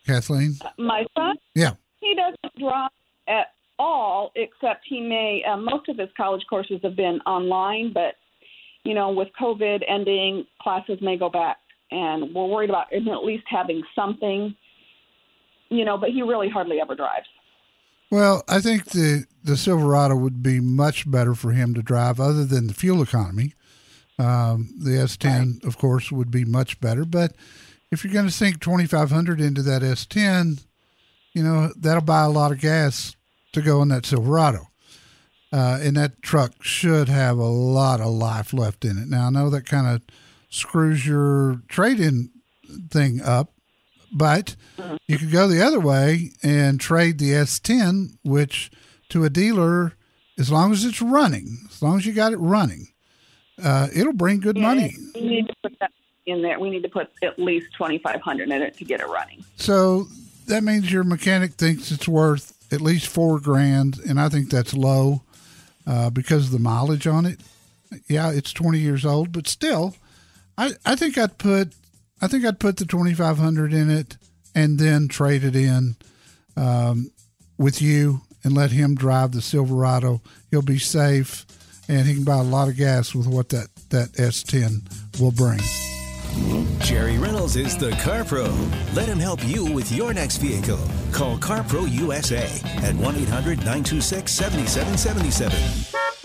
Kathleen? 0.05 0.55
My 0.77 1.05
son, 1.15 1.35
Yeah. 1.55 1.71
he 1.99 2.15
doesn't 2.15 2.59
drive 2.59 2.89
at 3.27 3.47
all, 3.79 4.31
except 4.35 4.85
he 4.87 4.99
may. 5.01 5.43
Uh, 5.43 5.57
most 5.57 5.89
of 5.89 5.97
his 5.97 6.09
college 6.15 6.43
courses 6.49 6.79
have 6.83 6.95
been 6.95 7.19
online, 7.25 7.91
but 7.93 8.15
you 8.83 8.93
know, 8.93 9.11
with 9.11 9.29
COVID 9.39 9.81
ending, 9.87 10.45
classes 10.61 10.99
may 11.01 11.17
go 11.17 11.29
back, 11.29 11.57
and 11.91 12.33
we're 12.35 12.45
worried 12.47 12.69
about 12.69 12.91
him 12.91 13.07
at 13.07 13.23
least 13.23 13.45
having 13.47 13.81
something. 13.95 14.55
You 15.69 15.85
know, 15.85 15.97
but 15.97 16.09
he 16.09 16.21
really 16.21 16.49
hardly 16.49 16.79
ever 16.81 16.93
drives. 16.95 17.27
Well, 18.13 18.43
I 18.47 18.61
think 18.61 18.91
the 18.91 19.25
the 19.43 19.57
Silverado 19.57 20.15
would 20.15 20.43
be 20.43 20.59
much 20.59 21.09
better 21.09 21.33
for 21.33 21.51
him 21.51 21.73
to 21.73 21.81
drive, 21.81 22.19
other 22.19 22.45
than 22.45 22.67
the 22.67 22.73
fuel 22.75 23.01
economy. 23.01 23.55
Um, 24.19 24.69
the 24.77 24.91
S10, 24.91 25.65
of 25.65 25.79
course, 25.79 26.11
would 26.11 26.29
be 26.29 26.45
much 26.45 26.79
better. 26.79 27.05
But 27.05 27.35
if 27.91 28.03
you're 28.03 28.13
going 28.13 28.27
to 28.27 28.31
sink 28.31 28.61
2,500 28.61 29.41
into 29.41 29.63
that 29.63 29.81
S10, 29.81 30.63
you 31.33 31.41
know 31.41 31.71
that'll 31.75 32.03
buy 32.03 32.21
a 32.21 32.29
lot 32.29 32.51
of 32.51 32.59
gas 32.59 33.15
to 33.53 33.63
go 33.63 33.81
in 33.81 33.87
that 33.87 34.05
Silverado. 34.05 34.67
Uh, 35.51 35.79
and 35.81 35.97
that 35.97 36.21
truck 36.21 36.61
should 36.61 37.09
have 37.09 37.39
a 37.39 37.43
lot 37.43 37.99
of 37.99 38.13
life 38.13 38.53
left 38.53 38.85
in 38.85 38.99
it. 38.99 39.07
Now 39.07 39.25
I 39.25 39.29
know 39.31 39.49
that 39.49 39.65
kind 39.65 39.87
of 39.87 40.03
screws 40.49 41.07
your 41.07 41.63
trade-in 41.67 42.29
thing 42.91 43.21
up, 43.23 43.52
but 44.13 44.55
you 45.07 45.17
could 45.17 45.31
go 45.31 45.47
the 45.47 45.65
other 45.65 45.79
way 45.79 46.31
and 46.43 46.79
trade 46.79 47.17
the 47.17 47.31
S10, 47.31 48.17
which 48.23 48.71
to 49.09 49.23
a 49.23 49.29
dealer, 49.29 49.93
as 50.37 50.51
long 50.51 50.71
as 50.71 50.85
it's 50.85 51.01
running, 51.01 51.57
as 51.69 51.81
long 51.81 51.97
as 51.97 52.05
you 52.05 52.13
got 52.13 52.33
it 52.33 52.37
running, 52.37 52.87
uh, 53.63 53.87
it'll 53.93 54.13
bring 54.13 54.39
good 54.39 54.57
money. 54.57 54.95
We 55.15 55.21
need 55.21 55.47
to 55.47 55.53
put 55.63 55.77
that 55.79 55.91
in 56.25 56.41
there. 56.41 56.59
We 56.59 56.69
need 56.69 56.83
to 56.83 56.89
put 56.89 57.11
at 57.21 57.37
least 57.37 57.73
twenty 57.73 57.99
five 57.99 58.21
hundred 58.21 58.49
in 58.49 58.61
it 58.61 58.77
to 58.77 58.85
get 58.85 59.01
it 59.01 59.07
running. 59.07 59.43
So 59.57 60.07
that 60.47 60.63
means 60.63 60.91
your 60.91 61.03
mechanic 61.03 61.53
thinks 61.53 61.91
it's 61.91 62.07
worth 62.07 62.53
at 62.73 62.81
least 62.81 63.07
four 63.07 63.39
grand, 63.39 63.99
and 64.07 64.19
I 64.19 64.29
think 64.29 64.49
that's 64.49 64.73
low 64.73 65.21
uh, 65.85 66.09
because 66.09 66.45
of 66.45 66.51
the 66.51 66.59
mileage 66.59 67.07
on 67.07 67.25
it. 67.25 67.39
Yeah, 68.07 68.31
it's 68.31 68.51
20 68.51 68.79
years 68.79 69.05
old, 69.05 69.31
but 69.31 69.47
still, 69.47 69.95
I, 70.57 70.71
I 70.83 70.95
think 70.95 71.17
I'd 71.17 71.37
put 71.37 71.73
I 72.23 72.27
think 72.27 72.45
I'd 72.45 72.57
put 72.57 72.77
the 72.77 72.85
2500 72.85 73.73
in 73.73 73.89
it 73.89 74.15
and 74.55 74.79
then 74.79 75.09
trade 75.09 75.43
it 75.43 75.57
in 75.57 75.97
um, 76.55 77.11
with 77.57 77.81
you 77.81 78.21
and 78.45 78.53
let 78.53 78.71
him 78.71 78.95
drive 78.95 79.33
the 79.33 79.41
Silverado. 79.41 80.21
He'll 80.49 80.61
be 80.61 80.79
safe 80.79 81.45
and 81.89 82.07
he 82.07 82.13
can 82.13 82.23
buy 82.23 82.37
a 82.37 82.43
lot 82.43 82.69
of 82.69 82.77
gas 82.77 83.13
with 83.13 83.27
what 83.27 83.49
that 83.49 83.67
that 83.89 84.13
S10 84.13 85.19
will 85.19 85.33
bring. 85.33 85.59
Jerry 86.79 87.17
Reynolds 87.17 87.57
is 87.57 87.77
the 87.77 87.91
Car 87.91 88.23
Pro. 88.23 88.45
Let 88.93 89.09
him 89.09 89.19
help 89.19 89.45
you 89.45 89.65
with 89.65 89.91
your 89.91 90.13
next 90.13 90.37
vehicle. 90.37 90.79
Call 91.11 91.37
CarPro 91.37 91.91
USA 91.91 92.45
at 92.87 92.95
1 92.95 93.15
800 93.17 93.57
926 93.57 94.31
7777. 94.31 96.22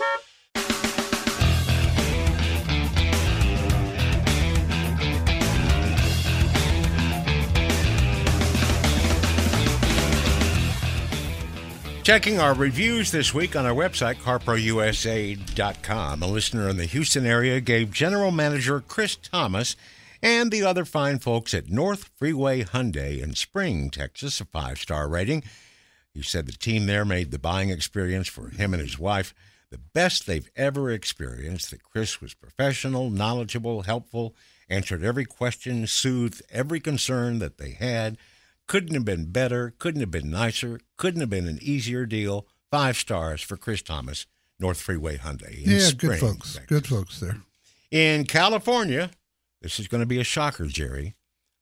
Checking 12.09 12.39
our 12.39 12.55
reviews 12.55 13.11
this 13.11 13.35
week 13.35 13.55
on 13.55 13.67
our 13.67 13.71
website, 13.71 14.15
carprousa.com. 14.15 16.23
A 16.23 16.27
listener 16.27 16.67
in 16.67 16.77
the 16.77 16.85
Houston 16.85 17.23
area 17.23 17.61
gave 17.61 17.91
General 17.91 18.31
Manager 18.31 18.81
Chris 18.81 19.15
Thomas 19.15 19.75
and 20.23 20.51
the 20.51 20.63
other 20.63 20.85
fine 20.85 21.19
folks 21.19 21.53
at 21.53 21.69
North 21.69 22.09
Freeway 22.17 22.63
Hyundai 22.63 23.21
in 23.21 23.35
Spring, 23.35 23.91
Texas, 23.91 24.41
a 24.41 24.45
five 24.45 24.79
star 24.79 25.07
rating. 25.07 25.43
He 26.11 26.23
said 26.23 26.47
the 26.47 26.53
team 26.53 26.87
there 26.87 27.05
made 27.05 27.29
the 27.29 27.37
buying 27.37 27.69
experience 27.69 28.27
for 28.27 28.49
him 28.49 28.73
and 28.73 28.81
his 28.81 28.97
wife 28.97 29.35
the 29.69 29.77
best 29.77 30.25
they've 30.25 30.49
ever 30.55 30.89
experienced. 30.89 31.69
That 31.69 31.83
Chris 31.83 32.19
was 32.19 32.33
professional, 32.33 33.11
knowledgeable, 33.11 33.83
helpful, 33.83 34.33
answered 34.67 35.03
every 35.03 35.25
question, 35.25 35.85
soothed 35.85 36.41
every 36.49 36.79
concern 36.79 37.37
that 37.37 37.59
they 37.59 37.73
had. 37.73 38.17
Couldn't 38.69 38.93
have 38.93 39.03
been 39.03 39.25
better, 39.31 39.73
couldn't 39.79 39.99
have 39.99 40.11
been 40.11 40.29
nicer, 40.29 40.79
couldn't 40.95 41.19
have 41.19 41.29
been 41.29 41.47
an 41.47 41.59
easier 41.61 42.05
deal. 42.05 42.47
Five 42.71 42.95
stars 42.97 43.41
for 43.41 43.57
Chris 43.57 43.81
Thomas, 43.81 44.27
North 44.59 44.79
Freeway 44.79 45.17
Hyundai. 45.17 45.63
in 45.65 45.71
Yeah, 45.71 45.79
Spring, 45.79 46.11
good 46.11 46.19
folks. 46.19 46.53
Texas. 46.53 46.65
Good 46.67 46.87
folks 46.87 47.19
there. 47.19 47.37
In 47.91 48.25
California, 48.25 49.09
this 49.61 49.79
is 49.79 49.87
going 49.87 50.01
to 50.01 50.07
be 50.07 50.19
a 50.19 50.23
shocker, 50.23 50.67
Jerry. 50.67 51.15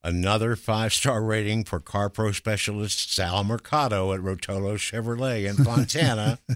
Another 0.03 0.55
five 0.55 0.93
star 0.93 1.23
rating 1.23 1.63
for 1.63 1.79
car 1.79 2.09
pro 2.09 2.31
specialist 2.33 3.11
Sal 3.13 3.43
Mercado 3.43 4.13
at 4.13 4.19
Rotolo 4.19 4.75
Chevrolet 4.77 5.49
in 5.49 5.63
Fontana. 5.63 6.39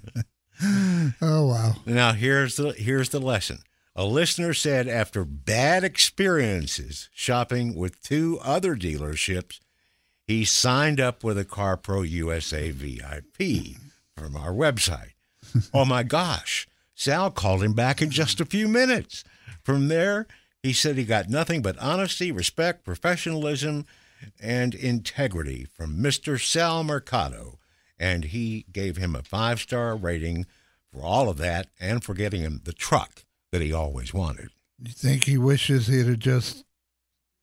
Oh 1.22 1.48
wow. 1.48 1.78
now 1.88 2.12
here's 2.14 2.56
the 2.56 2.74
here's 2.74 3.10
the 3.10 3.20
lesson. 3.20 3.64
A 3.96 4.06
listener 4.06 4.54
said 4.54 4.88
after 4.88 5.26
bad 5.26 5.84
experiences 5.84 7.10
shopping 7.14 7.74
with 7.76 8.00
two 8.04 8.40
other 8.44 8.76
dealerships, 8.76 9.60
he 10.32 10.46
signed 10.46 11.00
up 11.00 11.24
with 11.24 11.38
a 11.38 11.44
Car 11.44 11.76
Pro 11.76 12.04
USA 12.04 12.72
VIP 12.72 13.76
from 14.15 14.36
our 14.36 14.52
website. 14.52 15.12
oh 15.74 15.84
my 15.84 16.04
gosh. 16.04 16.67
Sal 16.96 17.32
called 17.32 17.62
him 17.62 17.74
back 17.74 18.02
in 18.02 18.10
just 18.12 18.39
a 18.39 18.46
few 18.46 18.67
minutes. 18.67 19.26
From 19.62 19.89
there, 19.89 20.28
he 20.63 20.72
said 20.72 20.96
he 20.96 21.04
got 21.04 21.30
nothing 21.30 21.62
but 21.62 21.78
honesty, 21.80 22.32
respect, 22.32 22.86
professionalism, 22.86 23.86
and 24.39 24.74
integrity 24.74 25.65
from 25.65 25.98
Mr. 25.98 26.39
Sal 26.39 26.84
Mercado. 26.84 27.60
And 28.00 28.26
he 28.26 28.65
gave 28.72 28.98
him 28.98 29.15
a 29.15 29.24
five 29.24 29.60
star 29.60 29.98
rating 29.98 30.46
for 30.94 31.04
all 31.04 31.28
of 31.28 31.38
that 31.38 31.67
and 31.80 32.04
for 32.04 32.13
getting 32.13 32.41
him 32.41 32.62
the 32.63 32.74
truck 32.74 33.26
that 33.52 33.62
he 33.62 33.74
always 33.74 34.13
wanted. 34.13 34.50
You 34.80 34.94
think 34.94 35.26
he 35.26 35.38
wishes 35.38 35.88
he'd 35.88 36.08
have 36.08 36.20
just 36.20 36.63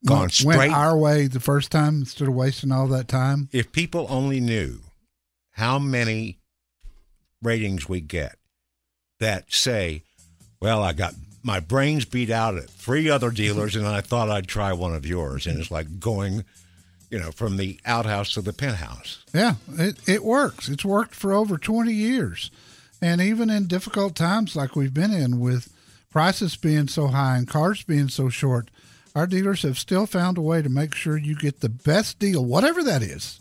Gone 0.06 0.20
went, 0.20 0.32
straight- 0.32 0.56
went 0.58 0.72
our 0.72 0.96
way 0.96 1.26
the 1.26 1.40
first 1.40 1.72
time 1.72 1.96
instead 2.00 2.28
of 2.28 2.34
wasting 2.34 2.70
all 2.72 2.86
that 2.88 3.08
time? 3.08 3.48
If 3.52 3.72
people 3.72 4.06
only 4.08 4.40
knew 4.40 4.80
how 5.52 5.78
many 5.78 6.38
ratings 7.42 7.88
we 7.88 8.00
get 8.00 8.36
that 9.20 9.52
say, 9.52 10.02
well, 10.60 10.82
I 10.82 10.92
got 10.92 11.14
my 11.42 11.60
brains 11.60 12.04
beat 12.04 12.30
out 12.30 12.56
at 12.56 12.70
three 12.70 13.08
other 13.08 13.30
dealers 13.30 13.74
and 13.74 13.86
I 13.86 14.00
thought 14.00 14.30
I'd 14.30 14.46
try 14.46 14.72
one 14.72 14.94
of 14.94 15.06
yours. 15.06 15.46
And 15.46 15.58
it's 15.58 15.70
like 15.70 15.98
going, 15.98 16.44
you 17.10 17.18
know, 17.18 17.30
from 17.30 17.56
the 17.56 17.80
outhouse 17.84 18.32
to 18.34 18.42
the 18.42 18.52
penthouse. 18.52 19.24
Yeah, 19.32 19.54
it, 19.72 19.96
it 20.08 20.24
works. 20.24 20.68
It's 20.68 20.84
worked 20.84 21.14
for 21.14 21.32
over 21.32 21.58
20 21.58 21.92
years. 21.92 22.50
And 23.00 23.20
even 23.20 23.50
in 23.50 23.66
difficult 23.66 24.14
times 24.14 24.56
like 24.56 24.74
we've 24.76 24.94
been 24.94 25.12
in 25.12 25.40
with 25.40 25.72
prices 26.10 26.56
being 26.56 26.88
so 26.88 27.08
high 27.08 27.36
and 27.36 27.46
cars 27.48 27.82
being 27.82 28.08
so 28.08 28.28
short, 28.28 28.70
our 29.18 29.26
dealers 29.26 29.62
have 29.62 29.76
still 29.76 30.06
found 30.06 30.38
a 30.38 30.40
way 30.40 30.62
to 30.62 30.68
make 30.68 30.94
sure 30.94 31.16
you 31.16 31.34
get 31.34 31.58
the 31.58 31.68
best 31.68 32.20
deal, 32.20 32.44
whatever 32.44 32.84
that 32.84 33.02
is. 33.02 33.40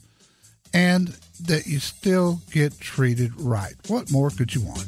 And 0.73 1.09
that 1.45 1.67
you 1.67 1.77
still 1.77 2.39
get 2.51 2.79
treated 2.79 3.39
right. 3.39 3.75
What 3.87 4.11
more 4.11 4.31
could 4.31 4.55
you 4.55 4.61
want? 4.61 4.87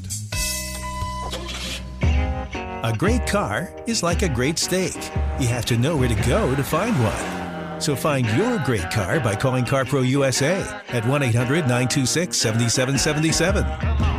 A 2.02 2.96
great 2.98 3.28
car 3.28 3.72
is 3.86 4.02
like 4.02 4.24
a 4.24 4.30
great 4.30 4.58
steak. 4.58 4.96
You 5.40 5.48
have 5.48 5.66
to 5.68 5.78
know 5.78 5.96
where 5.96 6.10
to 6.10 6.28
go 6.28 6.56
to 6.56 6.64
find 6.64 6.96
one. 7.04 7.80
So 7.80 7.96
find 7.96 8.26
your 8.32 8.58
great 8.66 8.90
car 8.90 9.20
by 9.20 9.36
calling 9.36 9.66
CarPro 9.66 10.08
USA 10.08 10.66
at 10.88 11.06
1 11.06 11.22
800 11.22 11.68
926 11.68 12.36
7777. 12.36 14.19